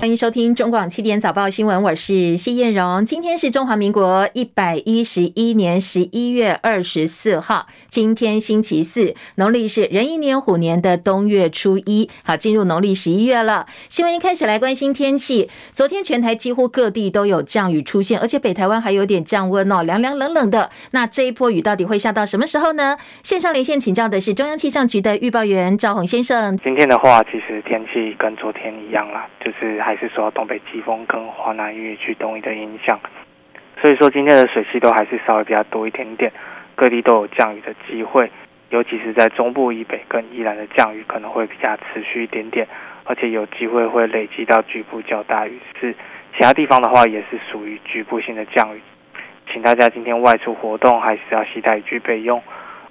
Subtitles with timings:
[0.00, 3.04] 欢迎收听中广七点早报新闻，我是谢燕荣。
[3.04, 12.08] 今天是中华民国一百一十一年十一月二十四号，今天星期四，农历是壬寅年虎年的冬月初一。
[12.24, 13.66] 好，进入农历十一月了。
[13.90, 20.70] 新闻一开始来关心天气，昨天全台几乎各地都有降雨出现，而且北台湾还有点降温哦，凉凉冷冷的。
[20.92, 22.96] 那这一波雨到底会下到什么时候呢？
[23.22, 26.56] 线上连线请教的是中央气象局的预报员赵宏先生。
[26.56, 33.00] 今天的话，其实天气跟昨天一样啦，就是还是受到东北季风跟华南雨区东移的影响，
[33.82, 36.30] 所以说今天的水汽都还是稍微比较多一点点，
[36.76, 38.30] 各地都有降雨的机会，
[38.68, 42.68] 尤其是在中部以北跟宜兰的降雨可能会比较持续一点点，
[43.02, 45.92] 而且有机会会累积到局部较大雨势，
[46.36, 48.80] 其他地方的话也是属于局部性的降雨，
[49.52, 52.40] 请大家今天外出活动还是要携带雨具备用。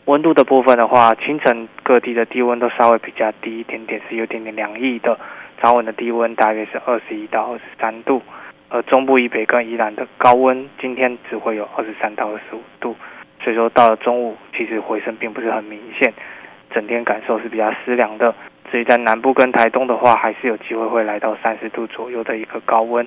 [0.04, 5.18] 温度的部分的话，清晨各地的低温都稍微比较低一点点，是有点点凉意的。
[5.62, 8.22] 早晚的低温大约是二十一到二十三度，
[8.70, 12.96] 而中部以北跟宜兰的高温今天只会有二十三到二十五度，
[13.44, 16.14] 所以说到了中午，其实回升并不是很明显，
[16.72, 18.34] 整天感受是比较湿凉的。
[18.72, 23.06] 至于在南部跟台东的话，还是有机会会来到三十度左右的一个高温。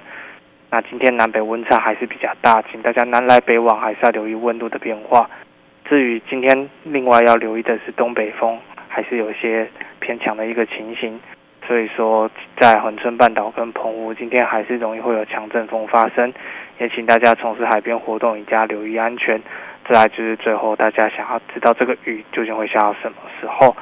[0.70, 5.30] 那今天南北温差还是比较大，请大家南来北往还是要留意温度的变化。
[5.88, 9.68] 至于今天另外要留意的是东北风，还是有些
[10.00, 11.20] 偏强的一个情形，
[11.66, 16.32] 所以说在恒春半岛跟澎湖今天还是容易会有强阵风发生，
[16.78, 19.40] 也请大家从事海边活动一定要留意安全。
[19.88, 23.74] 再来就是最后大家想要知道这个雨究竟会下到什么时候，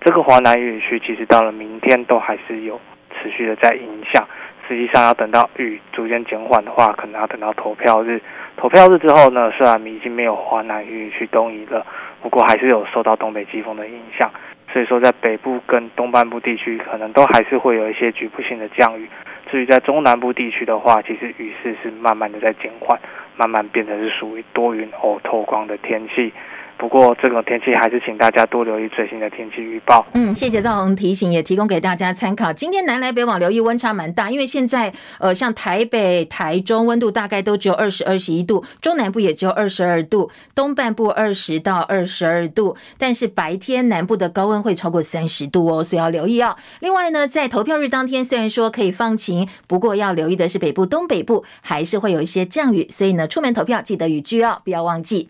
[0.00, 2.80] 这个华南雨区其实到了明天都还是有
[3.14, 4.26] 持续的在影响。
[4.66, 8.20] 实际上要等到雨逐渐减缓的话，可能要等到投票日。
[8.58, 11.86] 投票日之后呢，虽然已经没有华南雨区东移了，
[12.20, 14.30] 不过还是有受到东北季风的影响。
[14.72, 19.08] 所以说，在北部跟东半部地区，可能都还是会有一些局部性的降雨。
[19.50, 22.98] 至于在中南部地区的话，其实雨势是慢慢的在减缓，
[23.36, 26.32] 慢慢变成是属于多云偶透光的天气。
[26.78, 30.06] 不过，这个天气还是请大家多留意最新的天气预报。
[30.14, 32.52] 嗯，谢谢赵宏提醒，也提供给大家参考。
[32.52, 42.76] 今天南来北往留意温差蛮大，因为现在呃，像台北、台中温度大概都只有二十二十一度，中南部也只有二十二度，东半部二十到二十二度。
[42.96, 46.54] 但是白天南部的高温会超过三十度哦，所以要留意哦。
[46.78, 55.28] 另外呢，在投票日当天，虽然说可以放晴，不过要留意的是北部、东北部还是会有一些降雨，所以呢，出门投票记得雨具哦，不要忘记。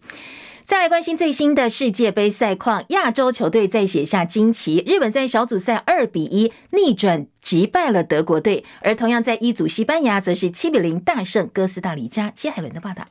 [0.69, 12.31] 再来关心最新的世界杯赛况，亚洲球队再写下惊奇，日本在小组赛二比一逆转击败了德国队，而同样在一组西班牙则是七比零大胜哥斯达黎加。
[12.37, 13.03] 接海伦的报道。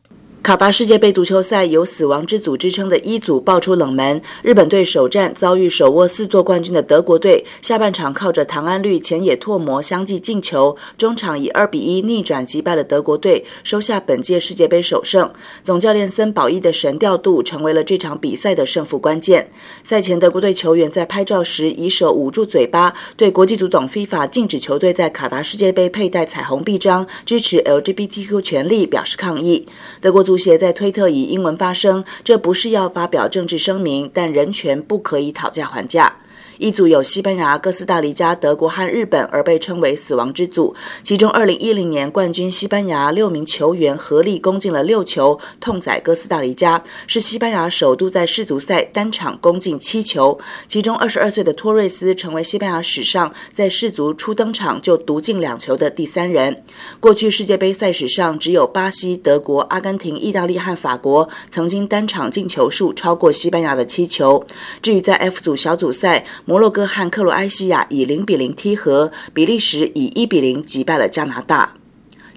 [0.47, 15.29] 卡达世界杯足球赛有“死亡之组”之称的一组爆出冷门，日本队首战遭遇手握四座冠军的德国队，下半场靠着唐安绿、浅野拓磨相继进球，中场以二比一逆转击败了德国队，收下本届世界杯首胜。
[15.65, 19.49] 总教练森保一的神调度成为了这场比赛的胜负关键。
[19.83, 29.67] 赛前，德国队球员在拍照时以手捂住嘴巴，对国际足总 FIFA 禁止球队在卡达世界杯佩戴彩虹臂章、支持 LGBTQ 权利表示抗议。
[29.99, 36.17] 德国足协在推特以英文发声，这不是要发表政治声明，但人权不可以讨价还价。
[36.57, 40.75] 一组有西班牙、哥斯达黎加、德国和日本，而被称为“死亡之组”。
[41.03, 50.37] 其中，2010年冠军西班牙六名球员合力攻进了六球，痛宰哥斯达黎加，是西班牙首度在世足赛单场攻进七球。
[50.67, 56.63] 其中，22岁的托瑞斯成为西班牙史上在世足初登场就独进两球的第三人。
[56.99, 64.43] 过去世界杯赛史上，只有巴西、德国、阿根廷、意大利和法国曾经单场进球数超过西班牙的七球。
[64.81, 71.73] 至于在 F 组小组赛，摩洛哥和克罗埃西亚以零比零踢和，比利时以一比零击败了加拿大。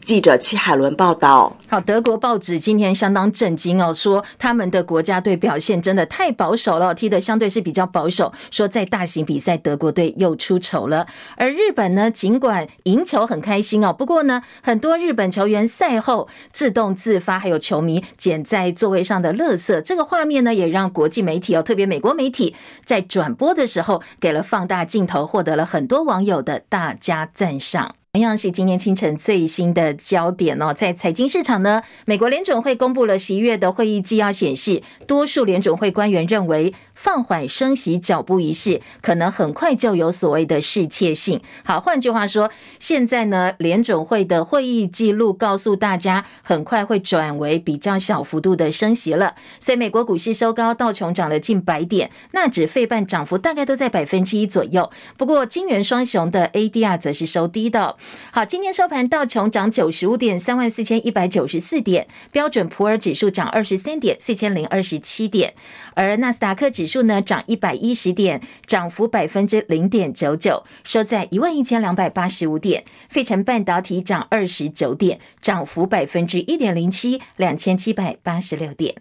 [0.03, 1.57] 记者戚海伦报道。
[1.69, 8.33] 好，德国报纸今天相当震惊哦，说他们的国家队表现真的太保守了，踢得相对是比较保守。
[8.51, 11.07] 说在大型比赛，德国队又出丑了。
[11.37, 27.95] 而日本呢，尽管赢球很开心哦，不过呢，很多日本球员赛后自动自发，还有球迷捡在座位上的垃圾，这个画面呢，也让国际媒体哦，特别美国媒体在转播的时候给了放大镜头，获得了很多网友的大加赞赏。
[28.13, 41.41] 同样是今天清晨最新的焦点哦，在财经市场呢，美国联准会公布了十一月的会议纪要，显示多数联准会官员认为放缓升息脚步一事，可能很快就有所谓的适切性。
[41.65, 49.35] 好，换句话说，现在呢，联准会的会议记录告诉大家，很快会转为比较小幅度的升息了。
[49.61, 54.91] 所以，美国股市收高，道琼涨了近百点，纳指费半涨幅大概都在百分之一左右。
[55.17, 57.97] 不过，金元双雄的 ADR 则是收低的。
[58.31, 65.53] 好，今天收盘，道琼涨九十五点，三万四千一百九十四点；标准普尔指数涨二十三点，四千零二十七点；
[65.95, 72.85] 而纳斯达克指数呢，涨一百一十点，涨幅百分之零点九九，收在一万一千两百八十五点。
[73.09, 78.97] 费城半导体涨二十九点，涨幅百分之一点零七，两千七百八十六点。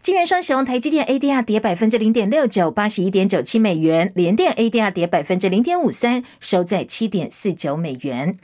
[0.00, 8.38] 金元双雄，台积电 ADR 跌百分之零点六九，八十一点九七美元；联电 ADR 跌百分之零点五三，收在七点四九美元。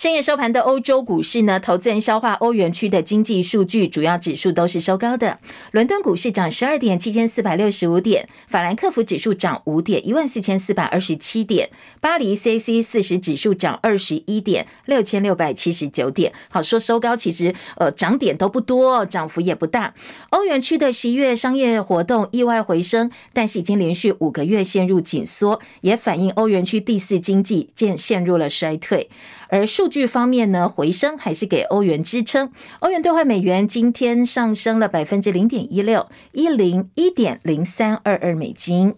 [0.00, 5.38] 深夜收盘的欧洲股市呢，投资人消化欧元区的经济数据，主要指数都是收高的。
[5.72, 11.68] 伦敦股市涨十二点，七千四百六十五点；法兰克福指数涨五点，一万四千四百二十七点；
[12.00, 16.32] 巴黎 CAC 四十指数涨二十一点，六千六百七十九点。
[16.48, 19.92] 好，说收高，其实呃涨点都不多，涨幅也不大。
[20.30, 29.10] 欧元区的十一月商业活动意外回升，但是已经连续五个月陷入紧缩，也反映欧元区第四经济渐陷入了衰退。
[29.50, 32.50] 而数据方面呢，回升还是给欧元支撑。
[32.78, 38.94] 欧元兑换美元今天上升了百分之零点一六，一零一点零三二二美金。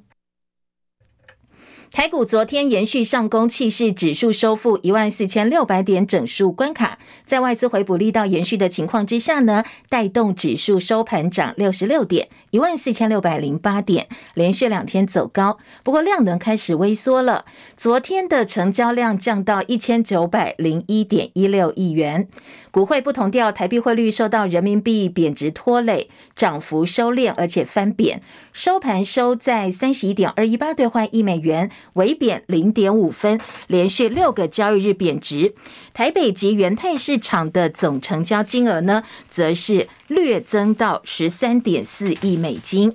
[1.92, 15.58] 台股昨天延续上攻气势，指数收复一万四千六百点整数关卡，在外资回补力道延续的情况之下呢，带动指数收盘涨六十六点，一万四千六百零八点，连续两天走高。
[15.82, 17.44] 不过量能开始微缩了，
[17.76, 22.26] 昨天的成交量降到一千九百零一点一六亿元。
[22.72, 28.22] 股汇不同调，台币汇率受到人民币贬值拖累，涨幅收敛，而且翻贬，
[28.54, 35.54] 收盘收在三十一点二一八兑换一美元，微贬零点五分，连续六个交易日贬值。
[35.92, 42.90] 台北及元泰市场的总成交金额呢，则是略增到十三点四亿美金。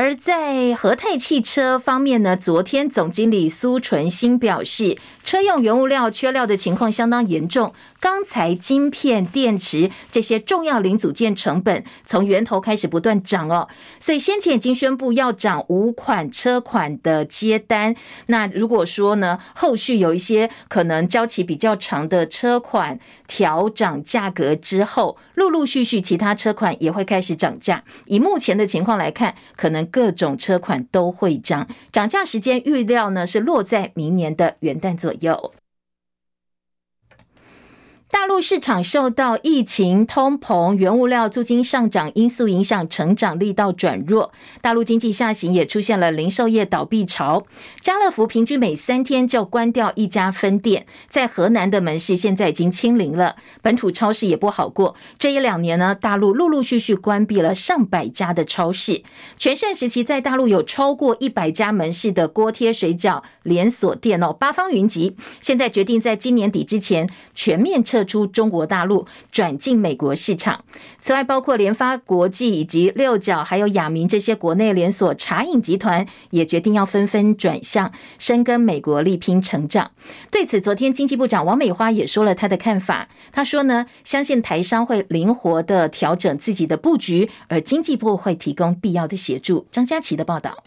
[0.00, 13.66] 而在和泰汽车方面呢，昨天总经理苏纯兴表示，车用原物料缺料的情况相当严重，钢材、晶片、电池这些重要零组件成本从源头开始不断涨哦，
[13.98, 17.96] 所以先前已经宣布要涨五款车款的接单。
[18.26, 27.82] 那如果说呢，后续有一些可能交期比较长的车款调涨价格之后，陆陆续续其他车款也会开始涨价。
[28.06, 35.52] 以目前的情况来看，可能各种车款都会涨，涨价时间预料呢是落在明年的元旦左右。
[38.10, 44.32] 大陆市场受到疫情、通膨、原物料、租金上涨因素影响，成长力道转弱。
[44.62, 47.44] 大陆经济下行也出现了零售业倒闭潮。
[47.82, 53.36] 家乐福平均每三天就关掉一家分店，在河南的门市现在已经清零了。
[53.60, 54.96] 本土超市也不好过。
[55.18, 59.02] 这一两年呢，大陆陆陆续续关闭了上百家的超市。
[59.36, 65.14] 全盛时期，在大陆有超过一百家门市的锅贴水饺连锁店哦，八方云集。
[65.42, 67.97] 现在决定在今年底之前全面撤。
[67.98, 70.64] 撤出中国大陆，转进美国市场。
[71.00, 77.90] 此外，包括联发国际以及六角，还有亚明这些国内连锁茶饮集团，也决定要纷纷转向，
[78.20, 79.90] 深耕美国，力拼成长。
[80.30, 83.08] 对此，昨天经济部长王美花也说了他的看法。
[83.32, 89.66] 他说呢，相信台商会灵活地调整自己的布局，而经济部会提供必要的协助。
[89.72, 90.62] 张佳琪的报道。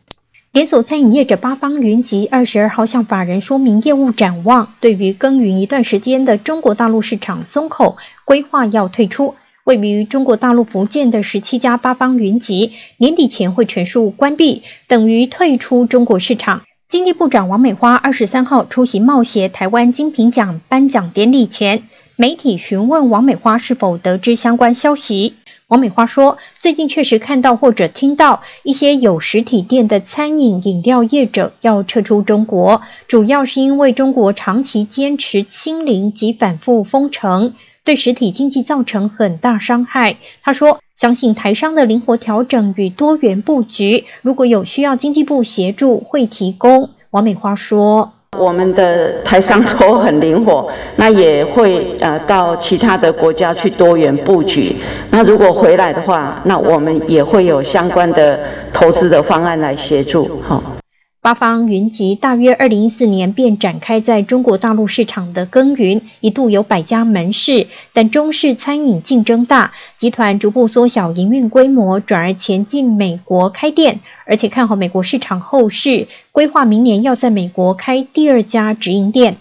[0.53, 9.33] 连锁餐饮业者八方云集二十二号向法人说明业务展望，对于耕耘一段时间的中国大陆市场松口，规划要退出。
[9.63, 16.61] 位于中国大陆福建的十七家八方云集，年底前会全数关闭，等于退出中国市场。
[16.85, 21.83] 经济部长王美花二十三号出席贸协台湾精品奖颁奖典礼前，
[22.17, 25.35] 媒体询问王美花是否得知相关消息。
[25.71, 37.53] 王美花说：“最近确实看到或者听到一些有实体店的餐饮饮料业者要撤出中国，主要是因为中国长期坚持清零及反复封城，
[37.85, 48.11] 对实体经济造成很大伤害。”他说：“相信台商的灵活调整与多元布局，如果有需要经济部协助，会提供。”王美花说。
[48.41, 50.67] 我们的台商都很灵活，
[50.97, 54.75] 那也会呃到其他的国家去多元布局。
[55.11, 58.39] 那如果回来的话，那我们也会有相关的
[58.73, 60.41] 投资的方案来协助。
[60.47, 60.80] 好。
[61.23, 79.37] 八方云集，大约二零一四年便展开在中国大陆市场的耕耘，一度有百家门市，但中式餐饮竞争大，集团逐步缩小营运规模，转而前进美国开店，而且看好美国市场后市，规划明年要在美国开第二家直营店。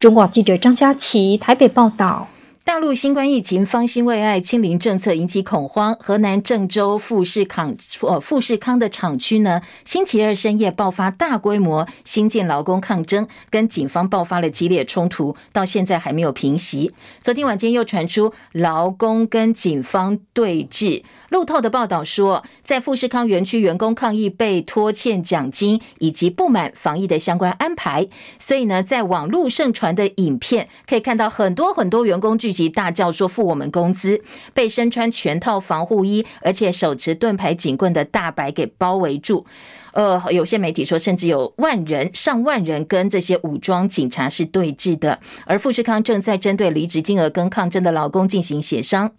[0.00, 2.26] 中广记者张佳琪台北报道。
[2.64, 5.96] 大陆新冠疫情方兴未艾，清零政策引起恐慌。
[5.98, 16.94] 河南郑州富士康呃富士康的厂区呢，星期二深夜爆发大规模新建劳工抗争，跟警方爆发了激烈冲突，到现在还没有平息。
[17.20, 21.02] 昨天晚间又传出劳工跟警方对峙。
[21.32, 28.06] 路透的报道说，在富士康园区员工抗议被拖欠奖金以及不满防疫的相关安排，
[28.38, 34.22] 所以呢，在网路盛传的影片可以看到很多很多员工聚集大叫说付我们工资，
[34.52, 39.46] 被身穿全套防护衣而且手持盾牌警棍的大白给包围住。
[39.92, 45.18] 呃，有些媒体说，甚至有万人、上万人跟这些武装警察是对峙的。
[45.46, 49.10] 而富士康正在针对离职金额跟抗争的劳工进行协商。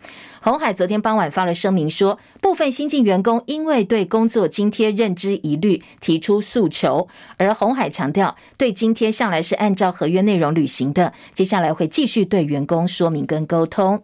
[0.41, 14.03] 红海昨天傍晚发了声明说，部分新进员工因为对工作津贴认知疑虑提出诉求，而红海强调，对津贴向来是按照合约内容履行的，接下来会继续对员工说明跟沟通。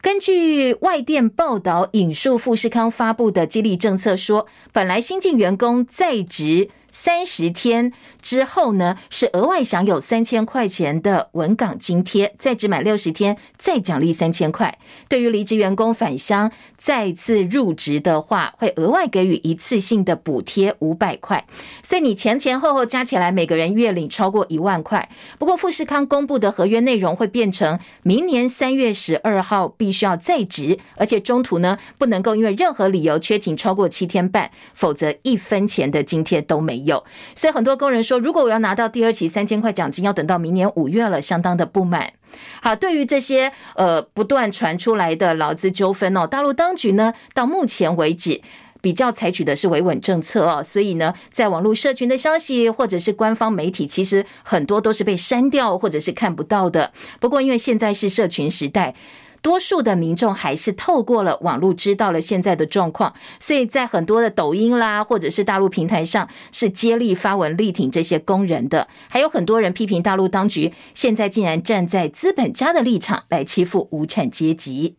[0.00, 14.76] 根据外电报道，引述富士康发布的激励政策说，本来新进员工在职三十天之后呢，是额外享有三千块钱的稳岗津贴，在职满六十天再奖励三千块。
[15.08, 21.46] 对于离职员工返乡再次入职的话，会额外给予一次性的补贴五百块，
[21.84, 25.08] 所以你前前后后加起来，每个人月领超过一万块。
[25.38, 36.87] 不过富士康公布的合约内容会变成明年三月十二号必须要在职，而且中途呢不能够因为任何理由缺勤超过七天半，否则一分钱的津贴都没有。
[36.88, 37.04] 有
[37.36, 42.12] 所以很多工人说，如果我要拿到第二期三千块奖金，要等到明年五月了，相当的不满。
[42.60, 48.40] 好，对于这些呃不断传出来的劳资纠纷哦，大陆当局呢到目前为止
[48.80, 56.92] 比较采取的是维稳政策哦，所以呢，在网络社群的消息或者是官方媒体，其实很多都是被删掉或者是看不到的。
[57.20, 58.94] 不过因为现在是社群时代。
[59.40, 74.97] 多数的民众还是透过了网络知道了现在的状况，所以在很多的抖音啦，或者是大陆平台上是接力发文力挺这些工人的，还有很多人批评大陆当局现在竟然站在资本家的立场来欺负无产阶级。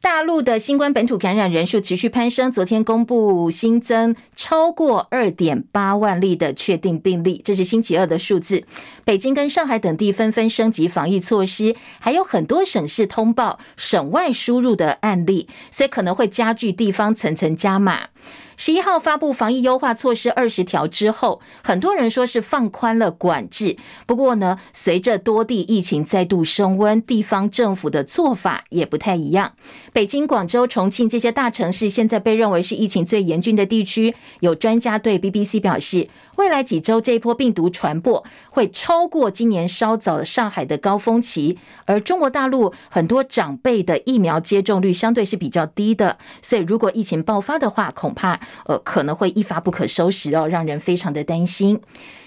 [0.00, 8.62] 大陆的新冠本土感染人数持续攀升，昨天公布新增超过二点八万例的确定病例，这是星期二的数字。
[9.04, 18.08] 北京跟上海等地纷纷升级防疫措施，还有很多省市通报省外输入的案例，所以可能会加剧地方层层加码。
[18.56, 23.76] 十一号发布防疫优化措施二十条之后，很多人说是放宽了管制。
[24.04, 29.52] 不过呢，随着多地疫情再度升温，地方政府的做法也不太一样。
[29.92, 34.14] 北京、广州、重庆这些大城市现在被认为是疫情最严峻的地区。
[34.40, 41.58] 有专家对 BBC 表示，未来几周这一波病毒传播会超过今年稍早上海的高峰期。
[41.84, 48.38] 而中国大陆很多长辈的疫苗接种率相对是比较低的，所以如果疫情爆发的话，恐怕。
[48.66, 51.80] 呃，可能会一发不可收拾哦，让人非常的担心。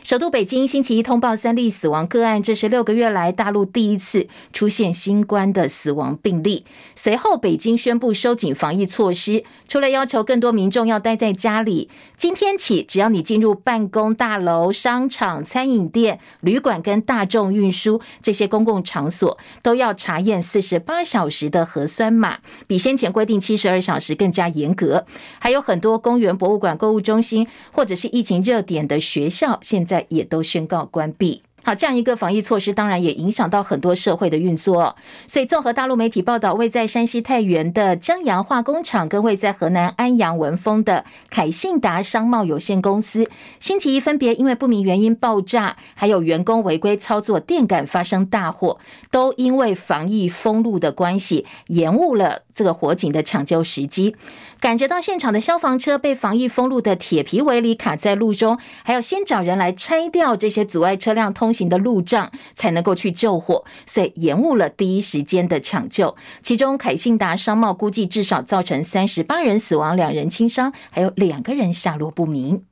[0.04, 6.66] 首都北京星期一通报三例死亡个案，这是六个月来大陆第一次出现新冠的死亡病例。
[6.96, 25.06] 随后，北京宣布收紧防疫措施，除了要求更多民众要待在家里，今天起，只要你进入办公大楼、商场、餐饮店、旅馆跟大众运输这些公共场所，都要查验四十八小时的核酸码，比先前规定七十二小时更加严格。
[25.38, 29.86] 还有很多公园、博物馆、购物中心或者是疫情热点的学校，现。
[29.92, 31.44] 在也都宣告关闭。
[31.64, 34.96] 好，这样一个防疫措施，当然也影响到很多社会的运作。
[35.28, 43.30] 所以，综合大陆媒体报道，位在山西太原的江阳化工厂，跟位在河南安阳文峰的凯信达商贸有限公司，
[43.60, 48.80] 星期一分别因为不明原因爆炸，还有员工违规操作电杆发生大火，
[49.12, 54.16] 都因为防疫封路的关系，延误了这个火警的抢救时机。
[54.60, 66.16] 赶着到现场的消防车被防疫封路的铁皮围篱卡在路中，还要先找人来拆掉这些阻碍车辆通行的路障，才能够去救火，所以延误了第一时间的抢救。
[66.44, 72.64] 其中凯信达商贸估计至少造成三十八人死亡，两人轻伤，还有两个人下落不明。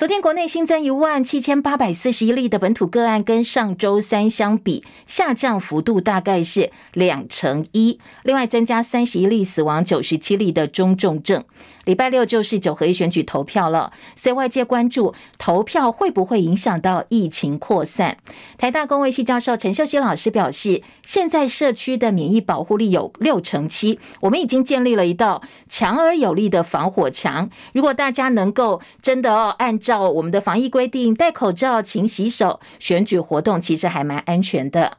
[0.00, 8.00] 昨天国内新增一万七千八百四十一例的本土个案，跟上周三相比下降幅度大概是两成一。
[8.22, 11.44] 另外增加三十一例死亡，九十七例的中重症。
[11.90, 18.16] 礼拜六就是九合一选举投票了，所以外界关注投票会不会影响到疫情扩散。
[18.58, 27.50] 台大公卫系教授陈秀熙老师表示，现在社区的免疫保护力有六成七，我们已经建立了一道强而有力的防火墙。
[27.72, 34.98] 如果大家能够真的哦，按照我们的防疫规定戴口罩、勤洗手，选举活动其实还蛮安全的。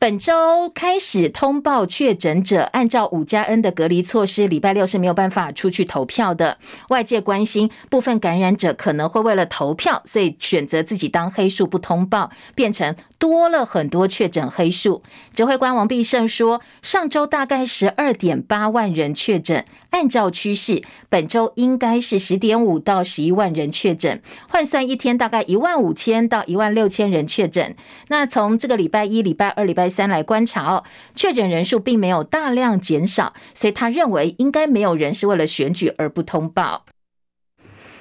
[0.00, 6.56] 本周开始通报确诊者，按照五加 N 的隔离措施，礼拜六是没有办法出去投票的。
[6.88, 15.02] 外界关心部分感染者可能会为了投票，所以选择自己当黑数不通报，变成多了很多确诊黑数。
[15.34, 27.76] 指挥官王必胜说，上周大概十二点八万人确诊，按照趋势，本周应该是十点五到十一万人确诊，换算一天大概一万五千到一万六千人确诊。
[28.08, 30.84] 那从这个礼拜一、礼拜二、礼拜三来观察哦，
[31.14, 36.86] 确诊人数并没有大量减少，所以他认为应该没有人是为了选举而不通报。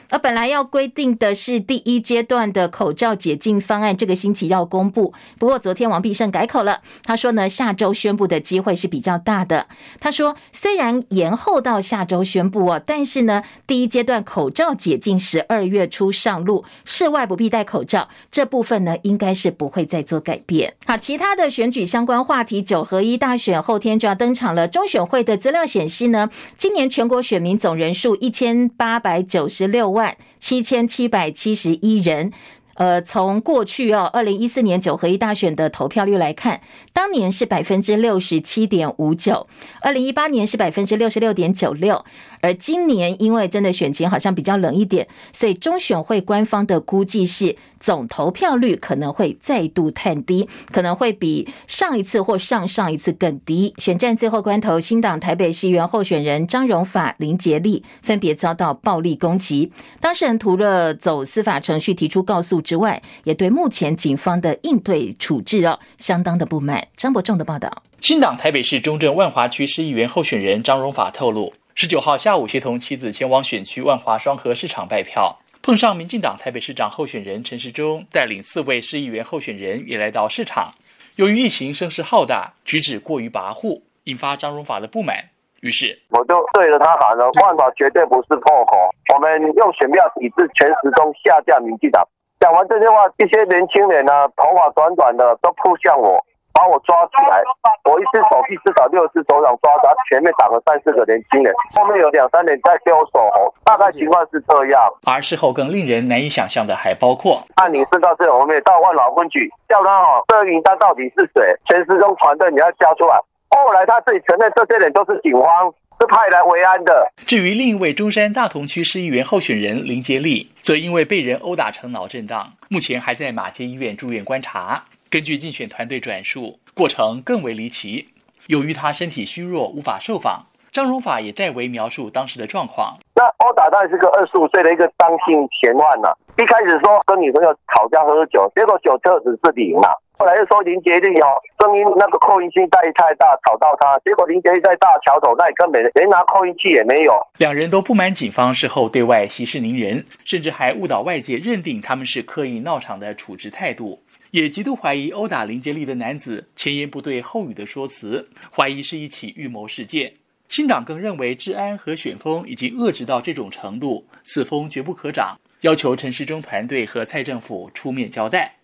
[0.10, 5.14] 而本来要规定的是第一阶段的口罩解禁方案，这个星期要公布。
[5.38, 9.68] 不过昨天王必胜改口了，他说呢，下周宣布的机会是比较大的。
[10.00, 20.74] 他说，虽然延后到下周宣布哦，但是呢，第一阶段口罩解禁十二月初上路，室外不必戴口罩，这部分呢，应该是不会再做改变。
[20.88, 24.68] 好，其他的选举相关话题，九合一大选后天就要登场了。
[24.68, 29.99] 中选会的资料显示呢，今年全国选民总人数一千八百九十六万。
[30.00, 32.32] 万七千七百七十一人，
[32.76, 36.62] 呃，从过去哦，二零一四年九合一大选的投票率来看，
[36.94, 39.48] 当年是百分之六十七点五九，
[39.82, 42.06] 二零一八年是百分之六十六点九六。
[42.42, 53.74] 而今年因为真的选情好像比较冷一点，所以中选会官方的估计是总投票率可能会再度探低，可能会比上一次或上上一次更低。
[53.78, 66.88] 选战最后关头，新党台北市议员候选人张荣法、林杰利分别遭到暴力攻击，当事人除了走司法程序提出告诉之外，也对目前警方的应对处置哦相当的不满。
[66.96, 71.54] 张伯仲的报道，新党台北市中正万华区市议员候选人张荣法透露。
[71.82, 80.74] 十九号下午，协同妻子前往选区万华双和市场拜票，碰上民进党台北市长候选人陈时中带领四位市议员候选人也来到市场。
[81.16, 85.24] 由于一行声势浩大，举止过于跋扈，引发张荣法的不满。
[85.62, 88.76] 于是我就对着他喊了：“万华绝对不是破口，
[89.16, 92.06] 我们用选票抵制全时中下架民进党。”
[92.42, 96.20] 讲完这些话，一些年轻人呢，头发短短的都扑向我。
[96.54, 97.42] 把我抓起来，
[97.86, 103.30] 我一只手臂至少六只手掌抓他，前面挡了三四个年轻人，后面有两三人在丢手，
[103.64, 104.82] 大概情况是这样。
[105.06, 111.56] 而事后更令人难以想象的还包括，按你知道这我们也到万老分局叫他哦，这个名单到底是谁？
[111.66, 113.18] 全时中团队你要交出来。
[113.50, 117.12] 后来他自己承认，这些人都是警方是派来维安的。
[117.26, 124.84] 至于另一位中山大同区市议员候选人林杰利，则因为被人殴打成脑震荡，目前还在马街医院住院观察。
[125.10, 128.10] 根据竞选团队转述，过程更为离奇。
[128.46, 132.96] 由于他身体虚弱，无法受访，张荣法也代为描述当时的状况。
[133.16, 136.14] 那殴打他是个二十五岁的一个张姓嫌犯呐。
[136.38, 139.90] 一开始说跟女朋友吵架喝酒，结果酒测值是零嘛。
[140.20, 143.98] 后来又说林杰利哦，声音那个扩音器带太大，吵到他。
[144.06, 147.14] 结果林杰利在大桥头，那里根本连拿扩音器也没有。
[147.40, 154.04] 两人都不满警方事后对外息事宁人，甚至还误导外界认定他们是刻意闹场的处置态度。
[154.32, 160.14] 也极度怀疑殴打林杰利的男子前言不对后语的说辞，怀疑是一起预谋事件。
[160.48, 168.58] 新党更认为治安和选风已经遏制到这种程度，此风绝不可长，要求陈时中团队和蔡政府出面交代。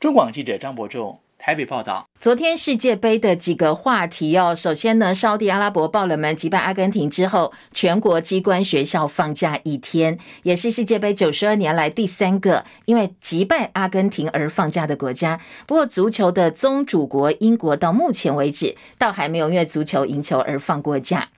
[0.00, 1.20] 中广记者张伯仲。
[1.38, 4.54] 台北报道，昨天世界杯的几个话题哦。
[4.54, 15.40] 首先呢，沙地阿拉伯爆冷门击败阿根廷之后，全国机关学校放假一天，也是世界杯九十二年来第三个因为击败阿根廷而放假的国家。
[15.66, 21.28] 不过，足球的宗主国英国到目前为止倒还没有因为足球赢球而放过假。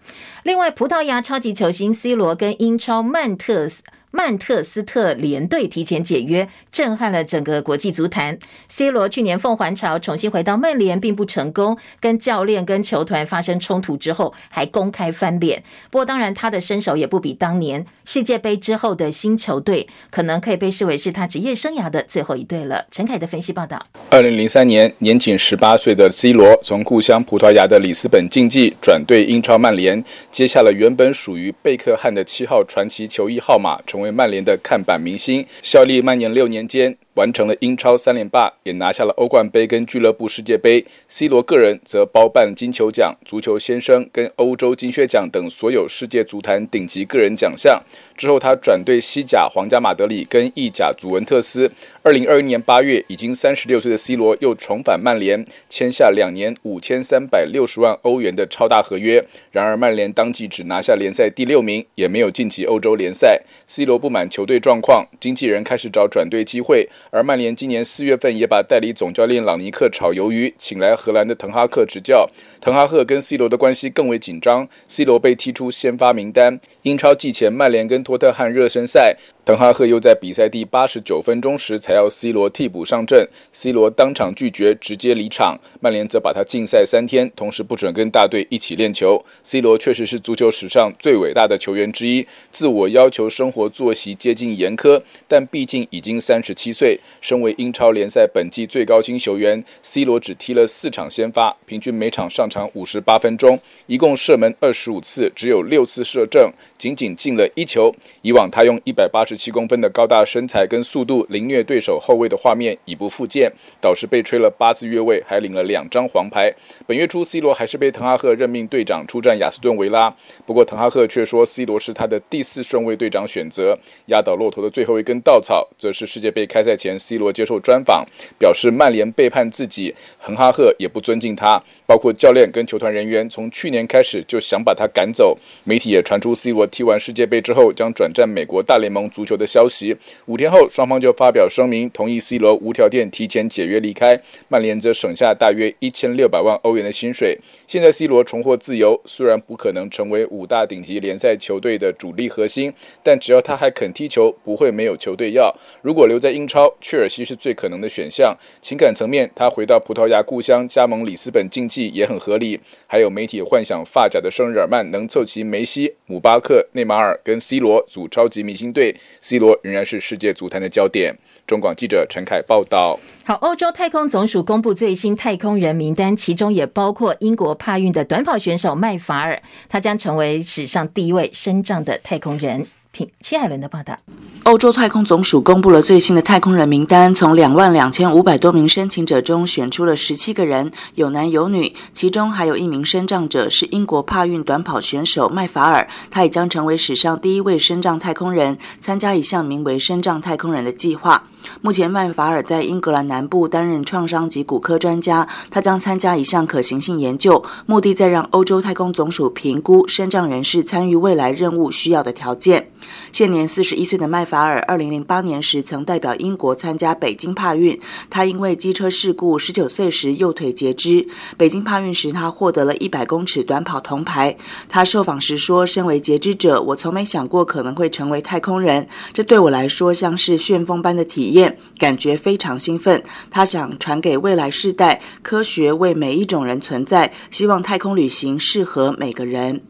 [0.43, 3.83] 另外，葡萄牙超级球星 C 罗跟英超曼特斯。
[4.13, 8.39] 曼特斯特联队提前解约，震撼了整个国际足坛。
[8.69, 15.63] C 罗去年凤凰潮重新回到曼联，并不成功，跟教练跟球团发生冲突之后，还公开翻脸。
[15.91, 22.85] 不过，当然他的身手也不比当年世界杯之后的新球队，可能可以被视为是他职业生涯的最后一队了。
[22.91, 40.85] 陈凯的分析报道：二零零三年，年仅十八岁的 C 罗从故乡葡萄牙的里斯本竞技转队英超曼联，接下了原本属于贝克汉的七号传奇球衣号码，成为曼联的看板明星，效力曼联六年间，完成了英超三连霸，也拿下了欧冠杯跟俱乐部世界杯。
[41.09, 47.83] C 罗个人则包办金球奖、足球先生跟欧洲金靴奖等所有世界足坛顶级个人奖项。
[48.17, 51.71] 之后，他转队西甲皇家马德里跟意甲祖文特斯。
[52.03, 59.25] 二零二一年八月，已经三十六岁的 C 罗又重返曼联，签下两年五千三百六十万欧元的超大合约。
[59.51, 63.43] 然而，曼联当即只拿下联赛第六名，也没有晋级欧洲联赛。
[63.67, 66.89] C 罗不满球队状况，经纪人开始找转队机会。
[67.11, 72.29] 而曼联今年四月份也把代理总教练朗尼克炒鱿鱼，请来荷兰的滕哈赫执教。
[72.61, 76.61] 滕哈赫跟 C 罗的关系更为紧张，C 罗被踢出先发名单。
[76.83, 85.59] 英超季前，曼联跟托特汉热身赛，滕哈赫又在比赛第八十九分钟时才要 C 罗替补上阵，C 罗当场拒绝，直接离场。
[85.81, 89.25] 曼联则把他禁赛三天，同时不准跟大队一起练球。
[89.43, 97.01] C 罗确实是足球史上最伟大的球员之一，自我要求生活作息接近严苛，但毕竟已经三十七岁。
[97.23, 107.93] 身为英超联赛本季最高薪球员，C 罗只踢了四场先发，平均每场上场五十八分钟，一共射门二十五次，只有六次射正，仅仅进了一球。
[108.21, 113.51] 以往他用一百八十七公分的高大身材跟速度凌虐对手后卫的画面已不复见，
[113.81, 116.53] 导致被吹了八次越位，还领了两张黄牌。
[116.87, 123.79] 本月初，C 罗还是被滕哈赫任命队长出战亚斯顿维拉，不过滕哈赫却说 C 罗是他的第四顺位队长选择。
[124.09, 128.05] 压倒骆驼的最后一根稻草，则是世界杯开赛前，C 罗接受专访，
[128.39, 132.51] 表示曼联背叛自己，滕哈赫也不尊敬他，包括教练。
[132.51, 139.95] 跟球团人员从去年开始就想把他赶走，媒体也传出 C 罗踢完世界杯之后将转战美国大联盟足足球的消息。
[140.25, 147.39] 五天后，双方就发表声明，同意 C 罗无条件提前解约离开，曼联则省下大约一千六百万欧元的薪水。
[147.67, 155.55] 现在 C 罗重获自由，虽然不可能成为五大顶级联赛球队的主力核心，但只要他还肯踢球，不会没有球队要。
[155.83, 158.35] 如果留在英超，切尔西是最可能的选项。
[158.63, 162.21] 情感层面，他回到葡萄牙故乡，加盟里斯本竞技也很。
[162.21, 162.61] 合理，
[162.93, 171.17] 还有媒体幻想发夹的生日耳曼能凑齐梅西、姆巴克、内马尔跟 C 罗组超级明星队，C 罗仍然是世界足坛的焦点。
[171.47, 172.99] 中广记者陈凯报道。
[173.25, 182.67] 好，欧洲太空总署公布最新太空人名单，其中也包括英国帕运的短跑选手麦法尔，他将成为史上第一位身障的太空人。
[182.93, 183.97] 请戚海伦的报道。
[184.45, 201.25] 欧洲太空总署公布了最新的太空人名单，从两万两千五百多名申请者中选出了十七个人，有男有女，其中还有一名身障者，是英国帕运短跑选手麦法尔，他也将成为史上第一位身障太空人，参加一项名为“身障太空人”的计划。
[201.61, 205.27] 目前，麦法尔在英格兰南部担任创伤及骨科专家。
[205.51, 212.71] 他将参加一项可行性研究，目的在让欧洲太空总署评估身障人士参与未来任务需要的条件。
[213.13, 217.79] 现年四十一岁的麦法尔，二零零八年时曾代表英国参加北京帕运。
[218.09, 221.07] 他因为机车事故，十九岁时右腿截肢。
[221.37, 224.37] 北京帕运时，他获得了一百公尺短跑铜牌。
[224.69, 239.63] 他受访时说：“身为截肢者，我从没想过可能会成为太空人，这对我来说像是旋风般的体验。”感觉非常兴奋，他想传给未来世代，科学为每一种人存在，希望太空旅行适合每个人。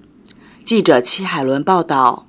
[0.65, 2.27] 记者戚海伦报道。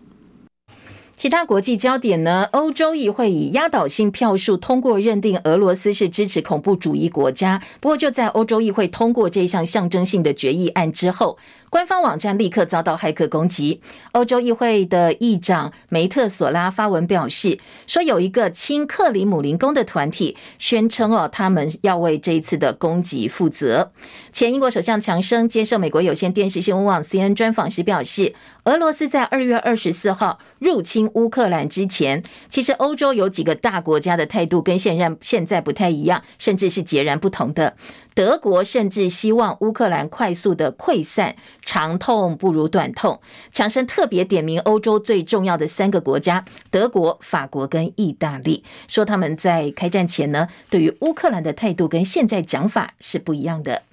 [1.18, 2.46] 其他国际焦点呢？
[2.52, 7.62] 欧洲议会以压倒性票数通过认定俄罗斯是支持恐怖主义国家。
[7.80, 11.38] 不过就在欧洲议会通过这项象征性的决议案之后，
[11.72, 13.80] 官方网站立刻遭到骇客攻击。
[14.12, 17.58] 欧洲议会的议长梅特索拉发文表示，
[17.88, 23.90] 说有一个亲克里姆林宫的团体宣称哦，他们要为这一次的攻击负责。
[24.34, 37.78] 前英国首相强生接受美国有线电视新闻网 CNN 专访时表示，俄罗斯在二月二十四号入侵乌克兰之前，其实欧洲有几个大国家的态度跟现在现在不太一样，甚至是截然不同的。
[38.14, 43.22] 德国甚至希望乌克兰快速的溃散，长痛不如短痛。
[43.52, 53.84] 强生特别点名欧洲最重要的三个国家：德国、法国跟意大利，说他们在开战前呢，对于乌克兰的态度跟现在讲法是不一样的。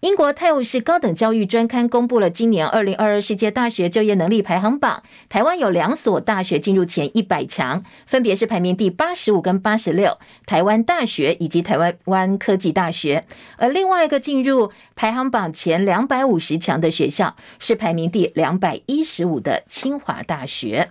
[0.00, 13.24] 英国《泰晤士高等教育专刊》公布了今年二零二二世界大学就业能力排行榜，台湾有两所大学进入前一百强，分别是排名第八十五跟八十六，台湾大学以及台湾湾科技大学。
[13.56, 20.90] 而另外一个进入排行榜前两百五十强的学校是排名第两百一十五的清华大学。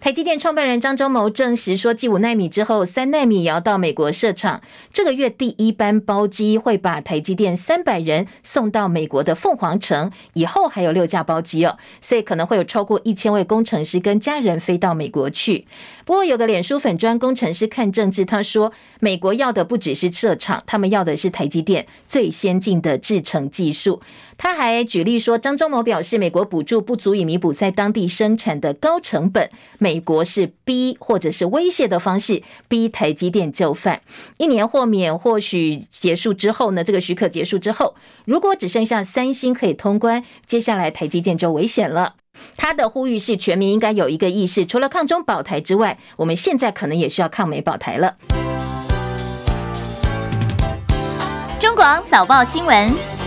[0.00, 4.62] 台积电创办人张忠谋证实说，继五奈米之后，三奈米也要到美国设厂。
[4.94, 15.66] 这个月第一班包机会把台积电三百人送到美国的凤凰城，以后还有六架包机哦，所以可能会有超过一千位工程师跟家人飞到美国去。
[16.10, 24.02] 不过有个脸书粉专工程师看政治，他说美国要的不只是设厂，他们要的是台积电最先进的制程技术。
[24.36, 34.02] 他还举例说，张忠谋表示，美国补助不足以弥补在当地生产的高成本，美国是逼或者是威胁的方式逼台积电就范。
[34.36, 37.94] 一年豁免或许结束之后呢，这个许可结束之后，
[38.24, 42.16] 如果只剩下三星可以通关，接下来台积电就危险了。
[42.56, 48.16] 他的呼吁是，全民应该有一个意识，除了抗中保台之外，我们现在可能也需要抗美保台了。
[51.58, 53.19] 中广早报新闻。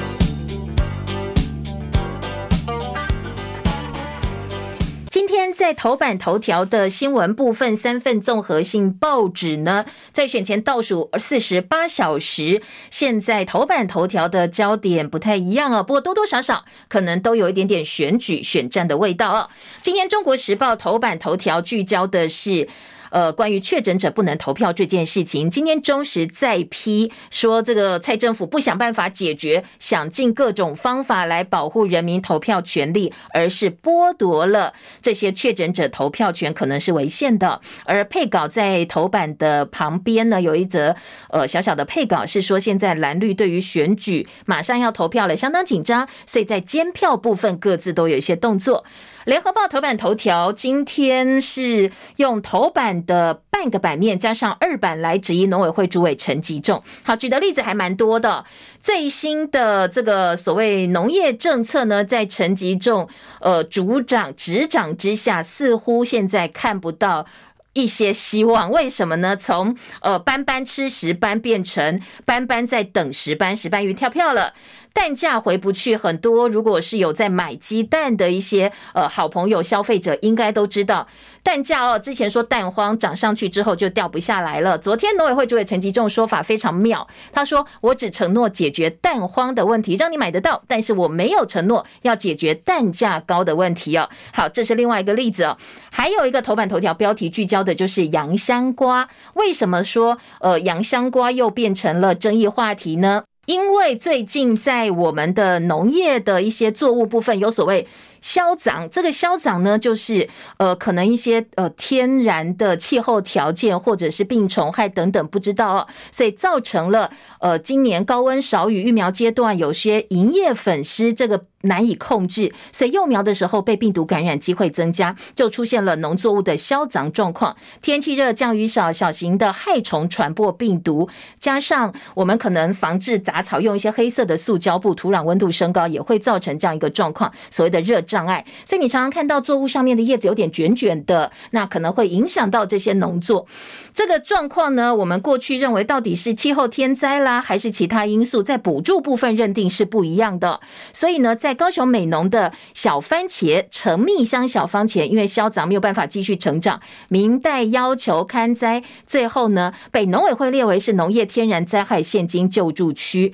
[5.13, 19.49] 今天在头版头条的新闻部分，三份综合性报纸呢，在选前倒数四十八小时，现在头版头条的焦点不太一样哦，不过多多少少可能都有一点点选举选战的味道哦。
[19.83, 22.67] 今天《中国时报》头版头条聚焦的是。
[23.13, 37.61] 呃，关于确诊者不能投票这件事情，今天中时再批说，这个蔡政府不想办法解决，想尽各种方法来保护人民投票权利，而是剥夺了这些确诊者投票权，可能是违宪的。
[37.85, 40.95] 而配稿在头版的旁边呢，有一则
[41.29, 48.83] 呃小小的配稿是说，现在蓝绿对于选举马上要投票了，相当紧张，所以在监票部分各自都有一些动作。
[49.25, 56.83] 联合报头版头条今天是用头版的半个版面加上二版来质疑农委会主委陈吉仲。
[57.03, 58.43] 好，举的例子还蛮多的。
[58.81, 63.07] 最新的这个所谓农业政策呢，在陈吉仲
[63.39, 67.25] 呃主掌执掌之下，似乎现在看不到
[67.73, 68.71] 一些希望。
[68.71, 69.35] 为什么呢？
[69.35, 74.53] 从呃班班吃十斑变成班班在等十斑，十斑鱼跳票了。
[74.93, 81.07] 蛋价回不去，很多如果是有在买鸡蛋的一些呃好朋友消费者，应该都知道
[81.41, 81.97] 蛋价哦。
[81.97, 84.77] 之前说蛋荒涨上去之后就掉不下来了。
[84.77, 95.57] 昨天农委会主委陈吉仲说法非常妙，他说：“我只承诺解决蛋荒的问题，让你买得到，但是我没有承诺要解决蛋价高的问题哦。”好，这是另外一个例子哦。
[95.89, 103.23] 还有一个头版头条标题聚焦的就是洋香瓜，为什么说呃洋香瓜又变成了争议话题呢？
[103.45, 107.85] 因为最近在我们的农业的一些作物部分有所谓
[108.23, 121.45] 消长，这个消长呢，就是呃，可能一些呃天然的气候条件或者是病虫害等等，不知道哦，所以造成了呃今年高温少雨，育苗阶段有些银叶粉丝这个。
[121.65, 127.55] 难以控制，所以幼苗的时候被病毒感染机会增加，就出现了农作物的消长状况。
[127.81, 131.07] 天气热，降雨少，小型的害虫传播病毒，
[131.39, 138.45] 加上我们可能防治杂草用一些黑色的塑胶布，土壤温度升高也会造成这样一个状况，所谓的热障碍。
[138.65, 143.47] 所以你常常看到作物上面的叶子有点卷卷的，那可能会影响到这些农作。
[143.93, 150.59] 这个状况呢，我们过去认为到底是气候天灾啦，还是其他因素，在补助部分认定是不一样的。
[150.93, 163.33] 所以呢，在高雄美浓的小番茄、橙蜜香小番茄，因为消长没有办法继续成长，民代要求勘灾，最后呢被农委会列为是农业天然灾害现金救助区。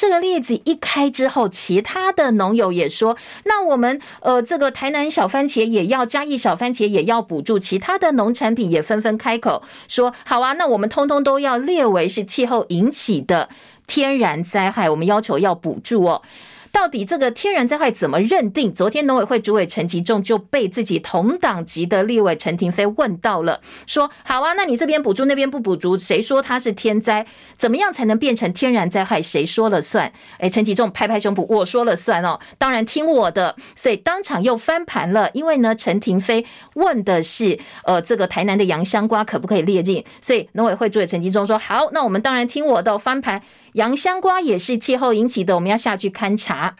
[0.00, 13.50] 这个例子一开之后，其他的农友也说：“那我们呃，这个台南小番茄也要，加，一小番茄也要补助。”其他的农产品也纷纷开口说：“好啊，那我们通通都要列为是气候引起的
[13.86, 16.22] 天然灾害，我们要求要补助哦。”
[16.72, 18.72] 到底这个天然灾害怎么认定？
[18.72, 27.26] 昨天农委会主委陈吉仲就被自己同党籍的立委陈亭妃问到了，说：“好啊，那你这边补助，那边不补助，谁说它是天灾？
[27.58, 29.20] 怎么样才能变成天然灾害？
[29.20, 35.30] 谁说了算？”哎，陈吉仲拍拍胸脯，我说了算哦，当然听我的，所以当场又翻盘了。
[35.34, 40.04] 因为呢，陈亭妃问的是，呃，这个台南的洋香瓜可不可以列进？
[40.22, 43.42] 所以农委会主委陈吉仲说：“好，那我们当然听我的，翻盘。”
[43.74, 46.76] 洋香瓜也是气候引起的，我们要下去勘察。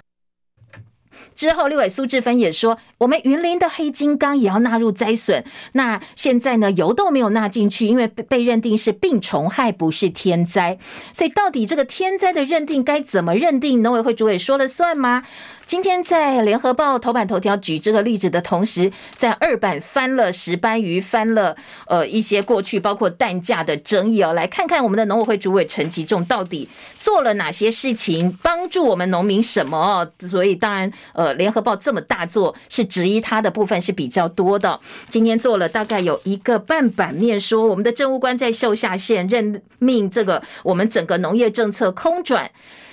[1.37, 5.42] 之后，立委苏志芬也说，我们云林的黑金刚也要纳入灾损。
[5.72, 10.79] 那现在呢，油豆没有纳进去，因为被被认定是病虫害，不是天灾。
[11.14, 13.81] 所以，到底这个天灾的认定该怎么认定？
[13.81, 15.22] 农委会主委说了算吗？
[15.70, 21.56] 今天在联合报头版头条举这个例子的同时，在二版翻了石斑鱼，翻了
[21.87, 30.04] 呃一些过去包括蛋价的争议哦，来看看我们的农委会主委陈吉仲到底做了哪些事情，帮助我们农民什么？
[30.28, 34.80] 所以当然呃，联合报这么大做，是质疑他的部分是比较多的。
[35.09, 42.50] 今天做了大概有一个半版面，说我们的政务官在秀下限，任命这个我们整个农业政策空转。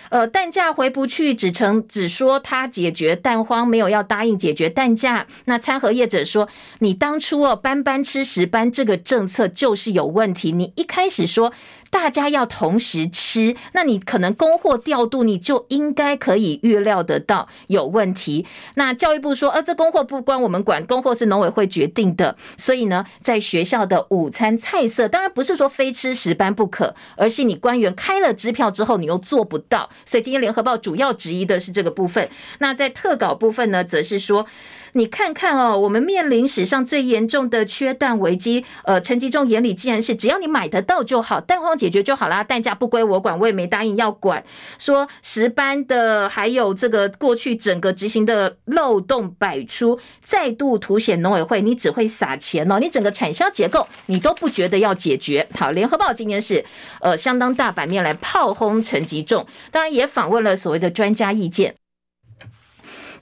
[0.10, 5.28] 呃，蛋价回不去，只成只说他解决蛋荒，没有要答应解决蛋价。
[5.46, 6.48] 那餐盒业者说，
[6.80, 10.52] 你当初哦，班班吃十斑这个政策就是有问题。
[10.52, 11.54] 你一开始说。
[11.90, 18.46] 大家要同时吃，那你可能供货调度，你就应该可以预料得到有问题。
[18.76, 22.36] 那教育部说，呃，这供货不关我们管，供货是农委会决定的。
[22.58, 29.90] 所以呢，在学校的午餐菜色，当然不是说非吃十斑不可，而是你官员开了支票之后，你又做不到。
[30.06, 32.30] 所以今天联合报主要质疑的是这个部分。
[32.60, 34.46] 那在特稿部分呢，则是说。
[34.94, 38.66] 你看看哦，我们面临史上最严重的缺蛋危机。
[38.84, 44.44] 呃，陈吉仲眼里竟然是只要你买得到就好，蛋荒解决就好啦，蛋价不归我管，我也没答应要管。
[44.80, 55.48] 说石斑的，还有这个过去整个执行的漏洞百出，再度凸显农委会你只会撒钱哦，你整个产销结构你都不觉得要解决。
[55.54, 56.66] 好，联合报今天是
[57.02, 61.76] 呃相当大版面来炮轰陈吉仲，当然也访问了所谓的专家意见。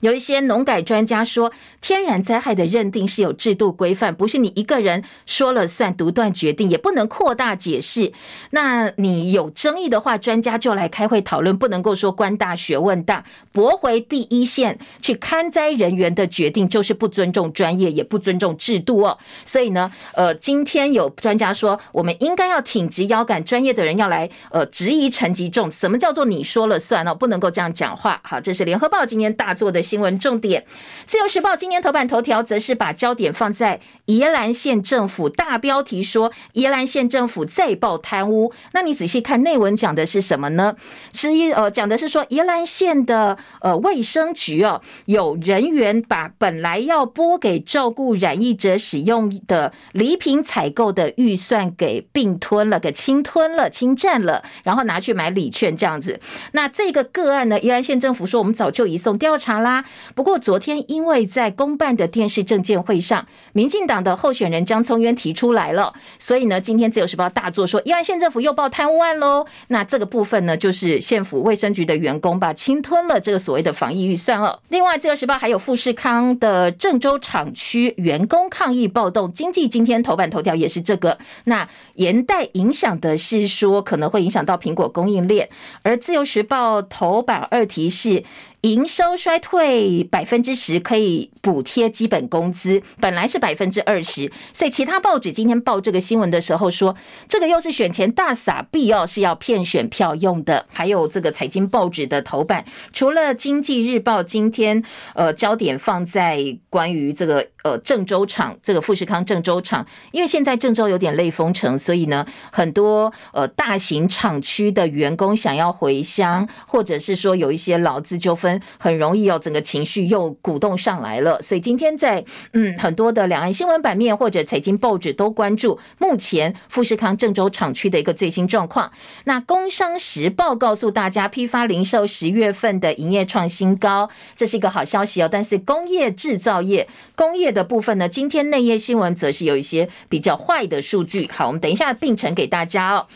[0.06, 8.12] 有一些农改专家说，天然灾害的认定是有制度规范，不是你一个人说了算，独断决定，也不能扩大解释。
[8.50, 19.18] 那你有争议的话，专家就来开会讨论，不能够说官大学问大，驳回第一线去勘灾人员的决定，就是不尊重专业，也不尊重制度哦。
[19.44, 27.12] 所以呢，呃，今天有专家说，我们应该要挺直腰杆，专业的人要来呃质疑陈吉仲，什么叫做你说了算哦？
[27.12, 28.20] 不能够这样讲话。
[28.22, 30.62] 好，这是联合报今天大做的新新闻重点，
[31.06, 38.52] 自由时报今天头版头条则是把焦点放在宜兰县政府，大标题说宜兰县政府再报贪污。
[38.72, 40.76] 那你仔细看内文讲的是什么呢？
[41.14, 56.20] 是一呃讲的是说宜兰县的呃卫生局哦，有人员把本来要拨给照顾染疫者使用的礼品采购的预算给并吞了，给侵吞了，侵占了，然后拿去买礼券这样子。
[56.52, 59.75] 那这个个案呢，宜兰县政府说我们早就移送调查啦。
[60.14, 69.46] 不过昨天，因为在公办的电视政见会上，民进党的候选人江聪渊提出来了，所以呢，今天自由时报大作说，宜兰县政府又爆贪污案喽。
[69.68, 74.60] 那这个部分呢，就是县府卫生局的员工吧，侵吞了这个所谓的防疫预算哦。
[74.68, 81.18] 另外，自由时报还有富士康的郑州厂区员工抗议暴动，经济今天头版头条也是这个。
[81.44, 85.48] 那连带影响的是说，可能会影响到苹果供应链，
[85.82, 88.24] 而自由时报头版二题是。
[88.66, 96.96] 营收衰退百分之十可以补贴基本工资，本来是百分之二十，所以其他报纸今天报这个新闻的时候说，
[97.28, 100.66] 这个又是选前大撒币哦，是要骗选票用的。
[100.72, 104.82] 还有这个财经报纸的头版，除了经济日报今天
[105.14, 118.55] 呃焦点放在关于这个呃郑州厂这个富士康郑州厂，因为现在郑州有点类封城，所以呢很多呃大型厂区的员工想要回乡，或者是说有一些劳资纠纷。
[118.78, 128.90] 很容易哦，整个情绪又鼓动上来了，所以今天在嗯很多的两岸新闻版面或者财经报纸都关注目前富士康郑州厂区的一个最新状况。
[129.24, 135.28] 那工商时报告诉大家，批发零售十月份的营业创新高，这是一个好消息哦。
[135.30, 141.28] 但是工业制造业、工业的部分呢，今天内页新闻则是有一些比较坏的数据。
[141.32, 143.06] 好，我们等一下并呈给大家哦。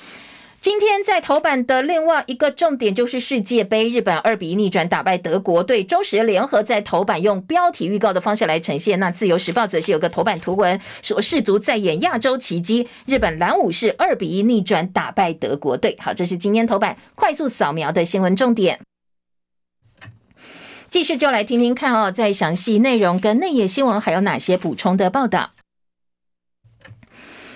[0.60, 5.82] 今天在头版的另外一个重点就是世界杯，日本二比一逆转打败德国队。
[5.82, 9.00] 中时联合在头版用标题预告的方式来呈现。
[9.00, 15.96] 那自由时报则是有个头版图文，说世足再演亚洲奇迹，日本蓝武士二比一逆转打败德国队。
[15.98, 18.80] 好，这是今天头版 快速扫描的新闻重点。
[20.90, 25.52] 继续就来听听看哦，在详细内容跟内页新闻还有哪些补充的报道。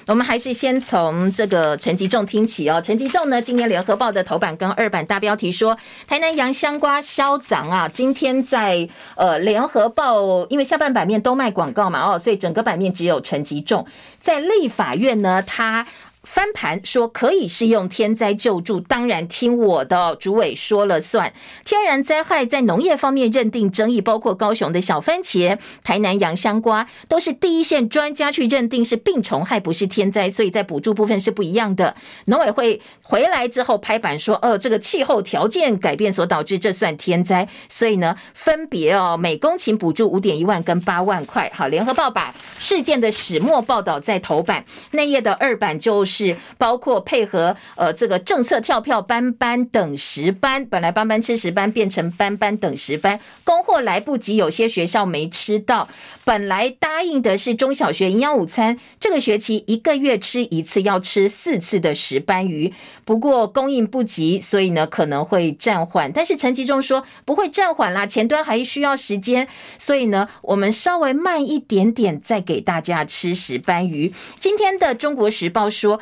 [0.07, 2.81] 我们还是先从这个陈吉仲听起哦。
[2.81, 7.88] 陈吉仲呢，今天联合报的头版跟二版大标题说，台南洋香瓜销涨啊。
[7.88, 13.87] 今天在呃联合报，因为下半版面都卖广告嘛哦，所以整个版面只有陈吉仲
[14.21, 15.87] 在立法院呢，他。
[16.25, 21.33] 翻盘说可以适用天灾救助，当然听我的，主委说了算。
[21.67, 31.95] 天然灾害在农业方面认定争议，包括高雄的小番茄、台南洋香瓜，都是第一线专家去认定是病虫害，不是天灾，所以在补助部分是不一样的。
[32.25, 41.53] 农委会回来之后拍板说，呃，这个气候条件改变所导致，这算天灾，所以呢，分别哦每公顷补助五点一万跟八万块。
[41.55, 46.13] 好，联合报把事件的始末报道在头版，内页的二版就是。
[46.14, 55.88] 是包括配合呃这个政策跳票班班等十班，本来班班吃十班变成班班等十班，供货来不及，有些学校没吃到。
[56.24, 62.72] 本来答应的是中小学营养午餐，这个学期一个月吃一次，要吃四次的石斑鱼。
[63.05, 66.12] 不过供应不及，所以呢可能会暂缓。
[66.12, 69.48] 但是陈吉仲说不会暂缓啦，前端还需要时间，
[69.79, 74.12] 所以呢我们稍微慢一点点再给大家吃石斑鱼。
[74.38, 76.00] 今天的中国时报说。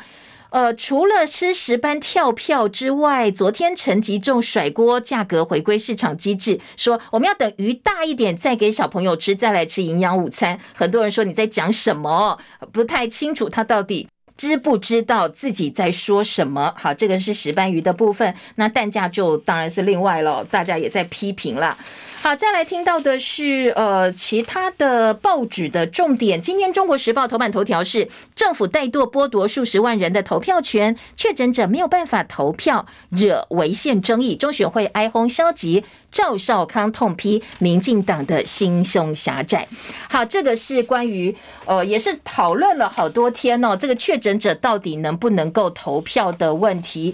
[0.49, 10.59] 呃，除了吃石斑跳票之外，昨天陈吉仲甩锅，价格回归市场机制，说我们要等鱼大一点再给小朋友吃，再来吃营养午餐。
[10.75, 12.37] 很多人说你在讲什么？
[12.71, 16.71] 不太清楚他到底知不知道自己在说什么。
[16.77, 21.75] 好，这个是石斑鱼的部分，那蛋价就当然是另外了，大家也在批评了。
[22.23, 26.41] 好，再来听到的是，呃，其他的报纸的重点。
[26.41, 34.37] 今天《中国时报》头版头条是政府怠惰剥夺数十万人的投票权，确诊者没有办法投票，惹违宪争议。
[34.37, 39.67] 中选会哀轰消极，赵少康痛批民进党的心胸狭窄。
[40.09, 47.13] 好，这个是关于，呃，也是讨论了好多天哦，这个确诊者到底能不能够投票的问题。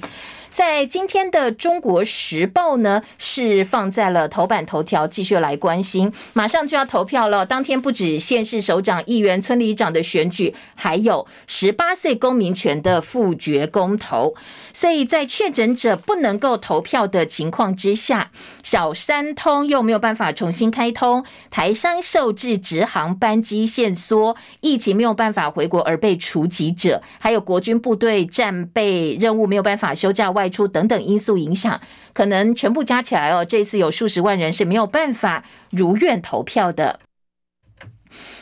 [0.59, 6.11] 在今天的《中国时报》呢，是放在了头版头条，继续来关心。
[6.33, 14.35] 马上就要投票了，当天不止县市首长、议员、村里长的选举，还有十八岁公民权的复决公投。
[14.73, 18.29] 所以在确诊者不能够投票的情况之下，
[18.61, 31.79] 小三通又没有办法重新开通，台商受制直航班机限缩，疫情没有办法回国而被除籍者，还有国军部队战备任务没有办法休假外出等等因素影响，
[32.13, 36.99] 可能全部加起来哦，这次有数十万人是没有办法如愿投票的。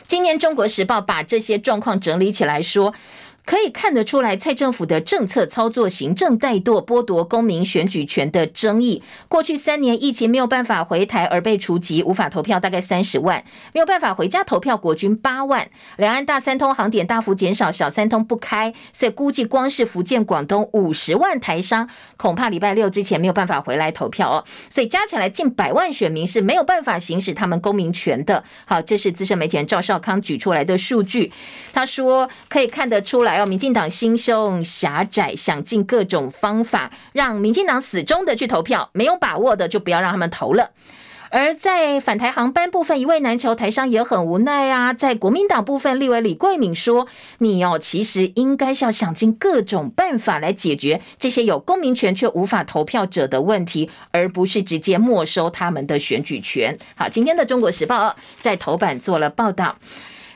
[0.06, 2.94] 今年《中国时报》把这些状况整理起来说。
[3.48, 9.02] 可以看得出来，蔡政府的政策操作、行政怠惰、剥夺公民选举权的争议。
[9.26, 13.40] 过去三年疫情没有办法回台而被除籍，无法投票，大概三十万；
[13.72, 15.66] 没有办法回家投票，国军八万。
[15.96, 21.88] 两岸大三通航点大幅减少，小三通不开，所以估计光是福建、广东五十万台商，
[22.18, 24.44] 恐怕礼拜六之前没有办法回来投票哦。
[24.68, 28.44] 所以加起来近百万选民是没有办法行使他们公民权的。
[28.66, 31.32] 好，这是资深媒体人赵少康举出来的数据。
[31.72, 33.37] 他说可以看得出来。
[33.38, 40.70] 要民进党心胸狭窄，想尽各种方法让民进党死忠的去投票，没有把握的就不要让他们投了。
[41.30, 44.94] 而在返台航班部分，一位难求，台商也很无奈啊。
[44.94, 58.08] 在国民党部分，立委李贵敏说：“你哦，其实应该是要想尽各种办法来解决这些有公民权却无法投票者的问题，而不是直接没收他们的选举权。”好，今天的《中国时报》
[58.40, 59.76] 在头版做了报道。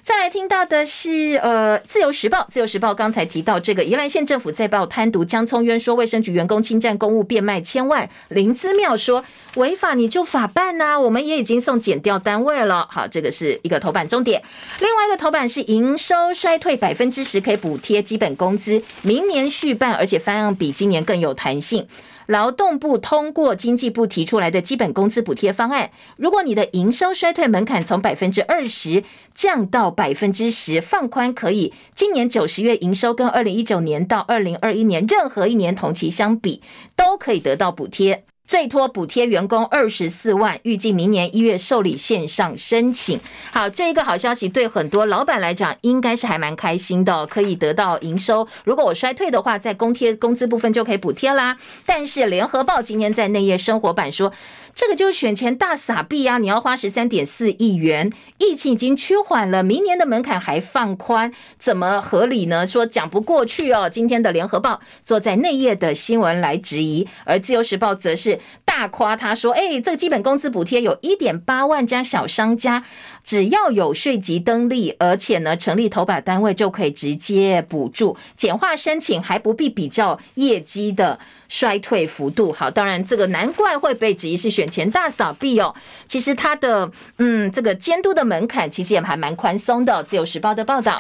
[0.05, 2.39] 再来听到的是，呃，《自由时报》。
[2.51, 9.25] 《自由时报》刚才提到，这个宜兰县政府在报贪渎，江聪渊说卫生局员工侵占公务变卖千万，林姿妙说
[9.55, 12.89] 违法你就法办呐、啊，我们也已经送检调单位了。
[12.91, 14.43] 好，这个是一个头版重点。
[14.81, 21.87] 另外一个头版是营收衰退百分之十可以补贴基本工资，明年续办，而且方案比今年更有弹性。
[22.27, 29.03] 劳动部通过经济部提出来的基本工资补贴方案，如果你的营收衰退门槛从百分之二十
[29.35, 36.63] 降到百分之十，放宽可以，今年九十月营收跟二零一九年到二零二一年任何一年同期相比，
[36.97, 38.25] 都可以得到补贴。
[38.53, 43.19] 最多补贴员工二十四万，预计明年一月受理线上申请。
[43.51, 48.47] 好，这一个好消息对很多老板来讲，应该是还蛮开心的，可以得到营收。
[48.65, 51.57] 如果我衰退的话，在公贴工资部分就可以补贴啦。
[51.87, 54.31] 但是联合报今天在内页生活版说。
[54.75, 56.39] 这个就是选前大撒币啊！
[56.39, 62.67] 你要花十三点四亿元，疫情已经趋缓了，明年的门槛还放宽，怎么合理呢？
[62.67, 63.89] 说讲不过去哦。
[63.89, 72.83] 今天的联合报坐在内页的新闻来质疑，而自由时报则是大夸他说：“哎，这个基本工资补贴有一点八万家小商家，
[73.23, 81.21] 只要有税籍登记，而且呢成立投保单位就可以直接补助，简化申请还不必比较业绩的。”
[81.53, 85.75] 衰退幅度好，当然这个难怪会被质疑是选前大扫币哦。
[86.09, 90.03] 其实它的嗯，这个监督的门槛其实也还蛮宽松的。
[90.05, 90.99] 自由时报的报道，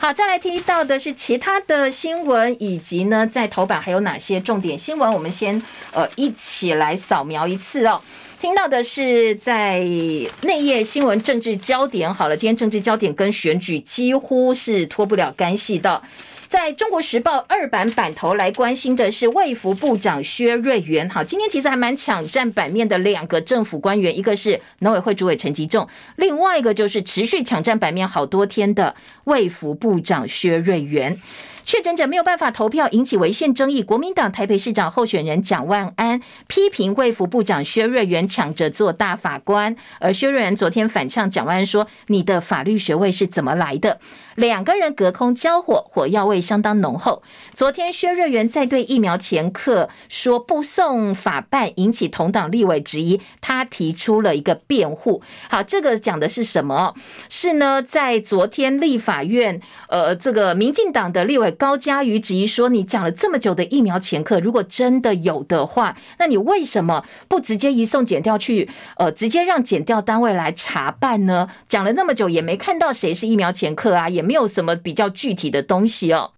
[0.00, 5.12] 好，再来听到的是其他的新闻，以及呢在头版还有哪些重点新闻？
[5.12, 8.00] 我们先呃一起来扫描一次哦。
[8.40, 9.78] 听到的是在
[10.42, 16.02] 内页新闻政治焦点，好了，今天政治焦点跟选举几乎是脱不了干系的。
[16.52, 21.08] 在中国时报二版版头来关心的是卫福部长薛瑞元。
[21.08, 28.94] 好，今天其实还蛮抢占版面的两个政府官员，一个是农委会主委陈吉仲，另外一个就是持续抢占版面好多天的
[29.24, 31.18] 卫福部长薛瑞元。
[31.64, 33.84] 确诊者没有办法投票，引起违宪争议。
[33.84, 44.00] 国民党台北市长候选人蒋万安批评卫福部长薛瑞元抢着做大法官，而薛瑞元昨天反呛蒋万安说：“你的法律学位是怎么来的？”
[44.36, 47.22] 两个人隔空交火，火药味相当浓厚。
[47.54, 53.20] 昨天薛瑞元在对疫苗前客说不送法办，引起同党立委质疑。
[53.42, 55.20] 他提出了一个辩护。
[55.50, 56.94] 好，这个讲的是什么？
[57.28, 68.70] 是呢，在昨天立法院，呃，这个民进党的立委高嘉瑜质疑说，你讲了这么久的疫苗前客，如果真的有的话，那你为什么不直接移送检调去？
[68.96, 71.48] 呃，直接让检调单位来查办呢？
[71.68, 74.21] 讲了那么久，也没看到谁是疫苗前客啊，也。
[74.22, 76.32] 没有什么比较具体的东西哦。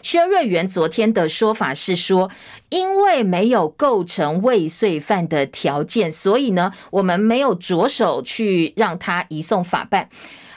[0.00, 2.30] 薛瑞元昨天的说法是说，
[2.68, 10.08] 因为没有构成未遂犯的条件，所以呢，我们没有着手去让他移送法办。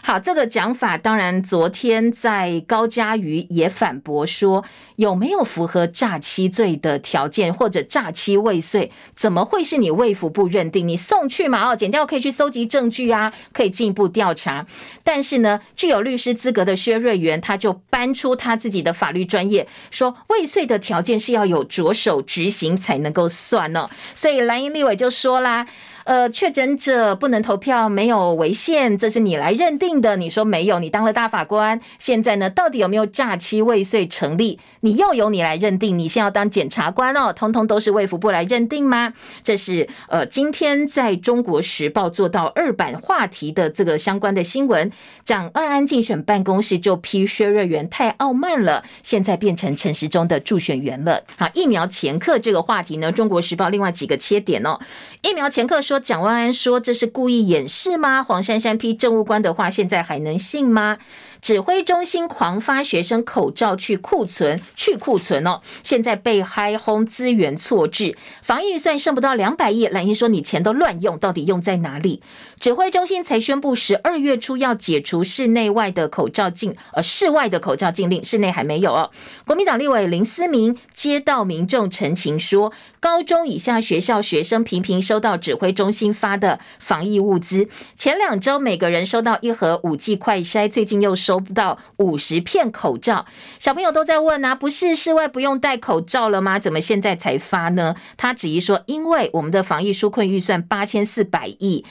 [0.03, 10.87] 好，这个讲法当然，昨天在高嘉瑜也反驳说，有没有符合诈欺罪的条件或者诈欺未遂，怎么会是你卫福部认定？
[10.87, 11.69] 你送去嘛？
[11.69, 14.65] 哦，检调可以去搜集证据啊，可以进一步调查。
[15.03, 23.87] 但是呢，具有律师资格的薛瑞元他就搬出他自己的法律专业，说未遂的条件是要有着手执行才能够算呢。
[24.15, 25.67] 所以蓝营立委就说啦。
[26.03, 30.17] 呃，确诊者不能投票，没有违宪，这是你来认定的。
[30.17, 34.59] 你说没有，你当了大法官，现在呢，到底有没有诈欺未遂成立？
[34.79, 35.99] 你又由你来认定。
[35.99, 39.13] 你先要当检察官哦，通通都是卫福部来认定吗？
[39.43, 44.91] 这是呃，今天在中国时报做到二版话题的这个相关的新闻。
[45.23, 51.23] 蒋万安竞选办公室就批薛瑞元太傲慢了，现在变成陈时中的助选员了。
[51.37, 54.79] 好，疫苗前客这个话题呢，中国时报另外几个切点哦，
[55.21, 55.79] 疫苗前客。
[55.91, 58.23] 说蒋万安说，这是故意掩饰吗？
[58.23, 60.97] 黄珊珊批政务官的话，现在还能信吗？
[61.41, 65.61] 指挥中心狂发学生口罩去库存，去库存哦！
[65.81, 69.87] 现在被嗨轰资源错置，防疫预算剩不到两百亿。
[69.87, 72.21] 蓝营说你钱都乱用，到底用在哪里？
[72.59, 79.09] 指挥中心才宣布十二月初要解除室内外的口罩禁，呃，室外的口罩禁令，室内还没有哦。
[79.47, 91.30] 国民党立委林思明接到民众陈情说，高中以下学校学生频频收到指挥中心发的防疫物资，前两周每个人收到一盒五 G 快筛，最近又收。
[91.31, 93.25] 收不到五十片口罩，
[93.57, 96.59] 小朋友都在问啊，不是室外不用戴口罩了吗？
[96.59, 97.95] 怎么现在才发呢？
[98.17, 101.85] 他质疑说，因为我们的防疫纾困预算八千四百亿。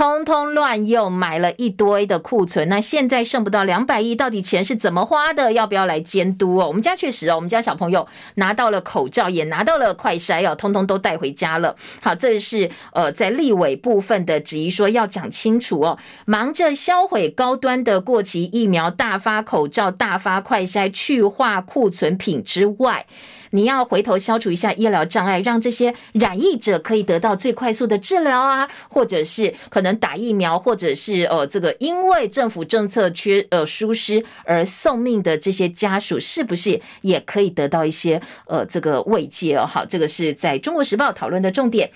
[0.00, 5.52] 通通乱用，买了一堆的库存，那现在剩不到两百亿，到底钱是怎么花的？
[5.52, 6.68] 要不要来监督哦？
[6.68, 11.76] 我们家确实哦，我们家小朋友拿到了口罩，也拿到了快筛哦，通通都带回家了。
[12.00, 23.04] 好，这是呃在立委部分的质疑，说要讲清楚哦，忙着销毁高端的过期疫苗，大发口罩，大发快筛，去化库存品之外。
[23.50, 39.66] 你要回头消除一下医疗障碍，让这些染疫者可以得到最快速的治疗啊，或者是可能打疫苗，或者是呃这个因为政府政策缺呃疏失而送命的这些家属，是不是也可以得到一些呃这个慰藉哦？
[39.66, 41.90] 好，这个是在中国时报讨论的重点。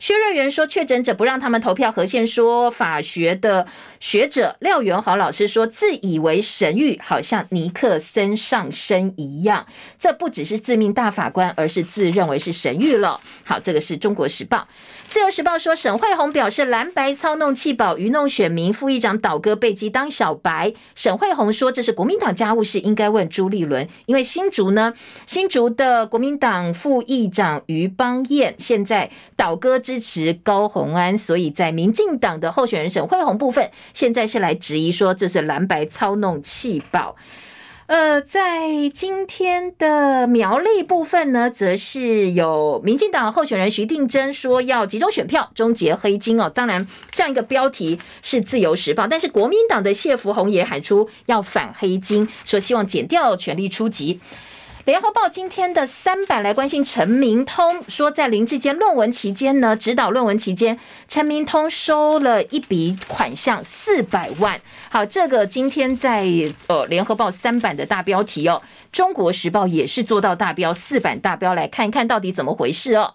[0.00, 1.92] 薛瑞元说，确诊者不让他们投票。
[1.92, 3.66] 何宪说，法学的
[4.00, 9.66] 学者廖元豪老师说，自以为神谕，好像尼克森上身一样。
[9.98, 13.20] 这不只是自命大法官，而是自认为是神谕了。
[13.44, 14.66] 好，这个是中国时报。
[15.10, 18.72] 自由时报说，沈慧虹表示蓝白操弄弃保，愚弄选民。
[18.72, 20.72] 副议长倒戈被击当小白。
[20.94, 23.88] 沈慧虹说，这是国民党家务事，应该问朱立伦。
[24.06, 24.94] 因为新竹呢，
[25.26, 37.16] 新竹的国民党副议长于邦彦现在倒戈支持高虹安，所以在民进党的候选人沈慧虹部分，现在是来质疑说，这是蓝白操弄弃保。
[37.90, 46.48] 呃，在今天的苗栗部分呢，则是有民进党候选人徐定珍说要集中选票，终结黑金哦。
[46.48, 54.20] 当然，这样一个标题是自由时报，但是国民党的谢福宏也喊出要反黑金，说希望减掉权力出击。
[54.86, 64.58] 联合报今天的三版来关心陈明通，说在林志坚论文期间呢，指导论文期间，陈明通收了一笔款项四百万。
[64.88, 66.26] 好，这个今天在
[66.68, 73.14] 呃联合报三版的大标题哦，中国时报也是做到大标四版大标，来看一看到底怎么回事哦。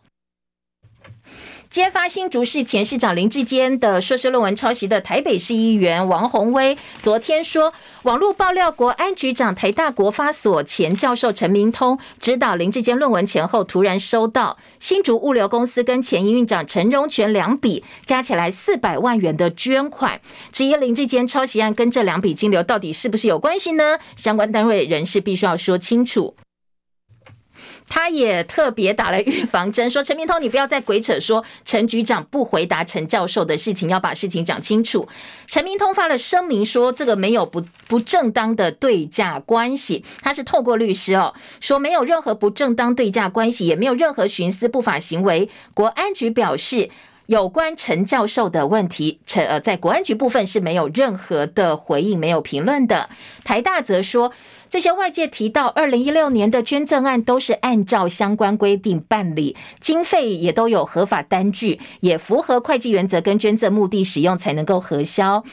[1.76, 7.74] 揭发新竹市前市长林志坚的硕士论文抄袭的台北市议员王宏威，昨天说，
[8.04, 20.22] 网络爆料国安局长台大国发所前教授陈明通指导林志坚论文前后，突然收到新竹物流公司跟前营运长陈荣全两笔加起来四百万元的捐款，
[20.54, 24.00] 质疑林志坚抄袭案跟这两笔金流到底是不是有关系呢？
[24.16, 26.38] 相关单位人士必须要说清楚。
[27.88, 35.08] 他也特别打了预防针，说陈明通，你不要再鬼扯，说陈局长不回答陈教授的事情，要把事情讲清楚。
[35.48, 45.50] 陈明通发了声明说，这个没有不不正当的对价关系，他是透过律师哦，说没有任何不正当对价关系，也没有任何徇私不法行为。
[45.74, 46.90] 国安局表示，
[47.28, 53.10] 有关陈教授的问题，陈呃在国安局部分是没有任何的回应，没有评论的。
[53.44, 54.34] 台大则说。
[54.76, 65.46] 这些外界提到，二零一六年的捐赠案都是按照相关规定办理，经费也都有合法单据，也符合会计原则跟捐赠目的使用才能够核销。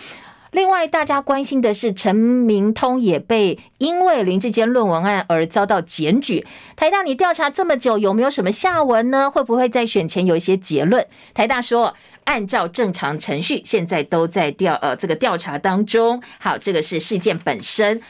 [0.50, 6.44] 另外，大家关心的是，陈明通也被因为林志坚论文案而遭到检举。
[6.74, 9.30] 台大，你调查这么久，有没有什么下文呢？
[9.30, 11.06] 会不会在选前有一些结论？
[11.32, 11.94] 台大说，
[12.24, 16.20] 按照正常程序，现在都在调呃这个调查当中。
[16.40, 18.02] 好，这个是事件本身。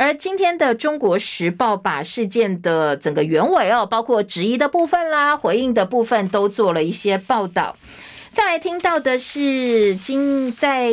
[0.00, 7.76] 而今天的《中国时报》把事件的整个原委哦，包括质疑的部分啦、回应的部分，都做了一些报道。
[8.32, 10.90] 再来听到的是，今在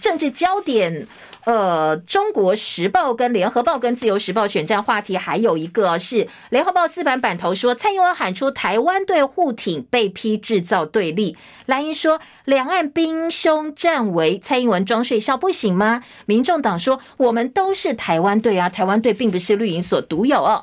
[0.00, 1.06] 政治焦点。
[1.48, 11.38] 呃，中国时报跟联合报跟自由时报选战话题还有一个是联合报四版版头说，蔡英文喊出台湾队护挺被批制造对立。
[11.64, 16.02] 蓝营说两岸兵凶战危，蔡英文装睡笑不行吗？
[16.26, 20.62] 民众党说我们都是台湾队啊，台湾队并不是绿营所独有哦。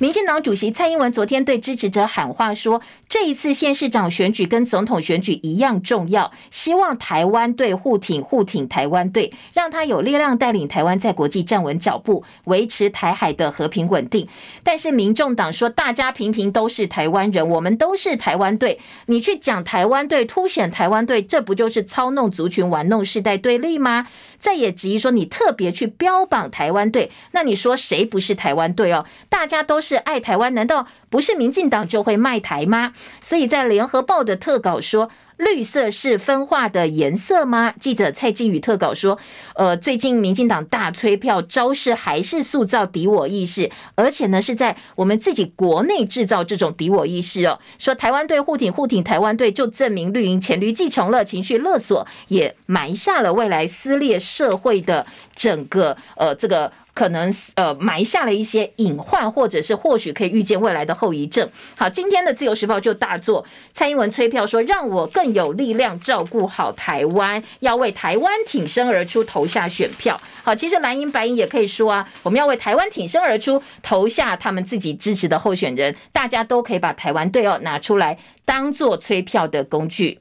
[0.00, 14.26] 民进党主席蔡英文昨天对支持者喊话说，这一次县市长选举跟总统选举一样重要，希望台湾队护挺护挺台湾队，让他有力量带领台湾在国际站稳脚步，维持台海的和平稳定。
[14.64, 24.08] 但是民众党说，大家平平都是台湾人，我们都是台湾队，你去讲台湾队，凸显台湾队，这不就是操弄族群、玩弄世代对立吗？
[24.40, 29.06] 再也质疑说，你特别去标榜台湾队，那你说谁不是台湾队哦？
[29.30, 32.94] 大家都是爱台湾，难道不是民进党就会卖台吗？
[33.22, 35.10] 所以在联合报的特稿说。
[35.36, 37.74] 绿色是分化的颜色吗？
[37.80, 39.18] 记者蔡静宇特稿说，
[39.56, 47.58] 呃，最近民进党大催票招式还是塑造敌我意识，而且呢是在我们自己国内制造这种敌我意识哦。
[47.80, 55.04] 说台湾队护挺护挺台湾队，就证明绿营黔驴技穷了，情绪勒索也埋下了未来撕裂社会的
[55.34, 56.70] 整个呃这个。
[56.94, 61.50] 可能呃埋下了一些隐患，或者是或许可以预见未来的后遗症。
[61.76, 70.20] 好，今天的自由时报就大作，蔡英文催票说，让我更有力量照顾好台湾，要为台湾挺身而出，投下选票。
[70.42, 80.20] 好，其实蓝营白营也可以说啊，我们要为台湾挺身而出，投下他们自己支持的候选人，大家都可以把台湾队哦拿出来当做催票的工具。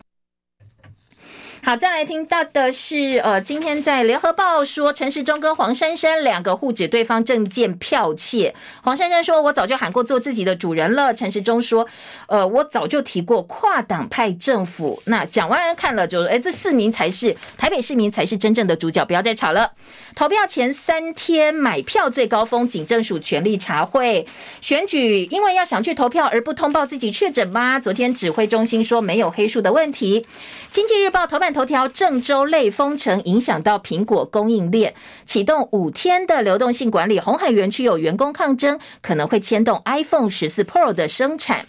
[1.65, 8.53] 好，再来听到的是，呃，今天在联合报说，陈时中跟黄珊珊两个互指对方证件剽窃。
[8.81, 11.87] 黄珊珊说：“我早就喊过做自己的主人了。”陈时中说
[12.27, 19.71] ：“呃，我早就提过跨党派政府。”那蒋万安看了就说：“哎，这市民才是台北市民才是真正的主角，不要再吵了。”
[20.15, 24.27] 投票前三天买票最高峰，警政署全力查会。
[24.59, 27.79] 选举因为要想去投票而不通报自己确诊吗？
[27.79, 30.27] 昨天指挥中心说没有黑数的问题。
[30.69, 31.52] 经济日报头版。
[31.53, 34.93] 头条：郑州类封城影响到苹果供应链，
[35.25, 37.19] 启动五天的流动性管理。
[37.19, 41.65] 红海园区有员工抗争，可能会牵动 iPhone 十四 Pro 的生产。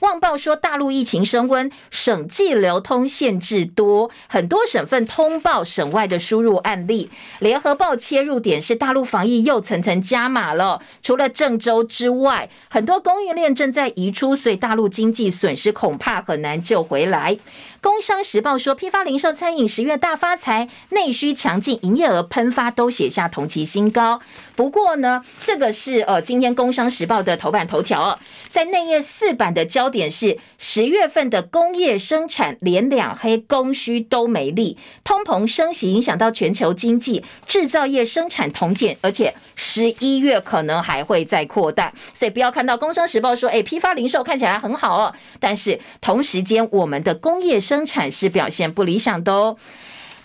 [0.00, 7.10] 旺报说，大陆疫情升温，省际流通限制多，很多省份通报省外的输入案例。
[7.38, 17.38] 联合报切入点是大陆防疫又层层加码了，除了郑州之外，很多供应链正在移出，所以大陆经济损失恐怕很难救回来。
[17.80, 24.20] 工商时报说，批发零售餐饮十月大发财，内需强劲，营业额喷发，都写下同期新高。
[24.56, 28.18] 不过呢，这个是呃今天工商时报的头版头条哦，
[28.48, 41.92] 在内页四版的交焦点是十月份的工业生产连两黑，供需都没力，通膨升息影响到全球经济，制造业生产同减，而且十一月可能还会再扩大。
[42.12, 49.56] 所以不要看到工商时报说，哎，批发零售看起来很好哦，但是同时间我们的工业生产是表现不理想的哦。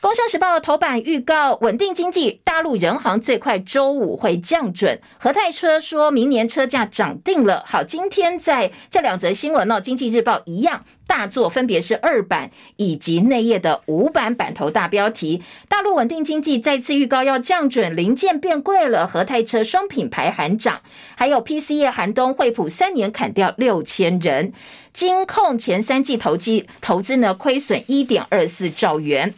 [0.02, 5.00] 工商时报头版预告稳定经济，大陆人行最快周五会降准。
[5.20, 7.64] 和泰车说明年车价涨定了。
[7.68, 10.84] 好，今天在这两则新闻呢，经济日报一样。
[11.12, 15.44] 大作，分别是二版以及内页的五版版头大标题。
[15.68, 20.80] 大陆稳定经济再次预告要降准，零件变贵了，和泰车双品牌喊涨，
[21.16, 24.54] 还有 PC 业寒冬，惠普三年砍掉六千人。
[24.94, 29.34] 金控前三季投机投资呢亏损一点二四兆元。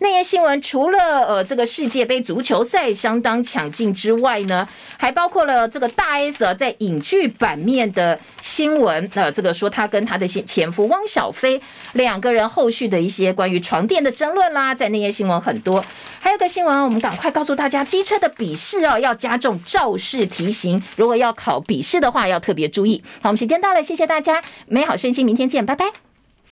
[0.00, 9.08] 内页新闻除了呃这个世界杯足球赛相当抢镜之外呢，还包括了这个大 S 在影剧版面的新闻。
[9.14, 11.58] 呃，这个说他跟他的前夫汪小飞
[11.94, 15.82] 两个人后续的一些关于床垫的争论啦，在那些新闻很多。
[16.20, 23.02] 还有个新闻，我们赶快告诉大家，机车的笔试哦要加重肇事题型，如果要考笔试的话要特别注意。
[23.22, 24.94] 好，我们时间到了，谢谢大家，美好。
[24.94, 26.05] 身心，明天见，拜拜。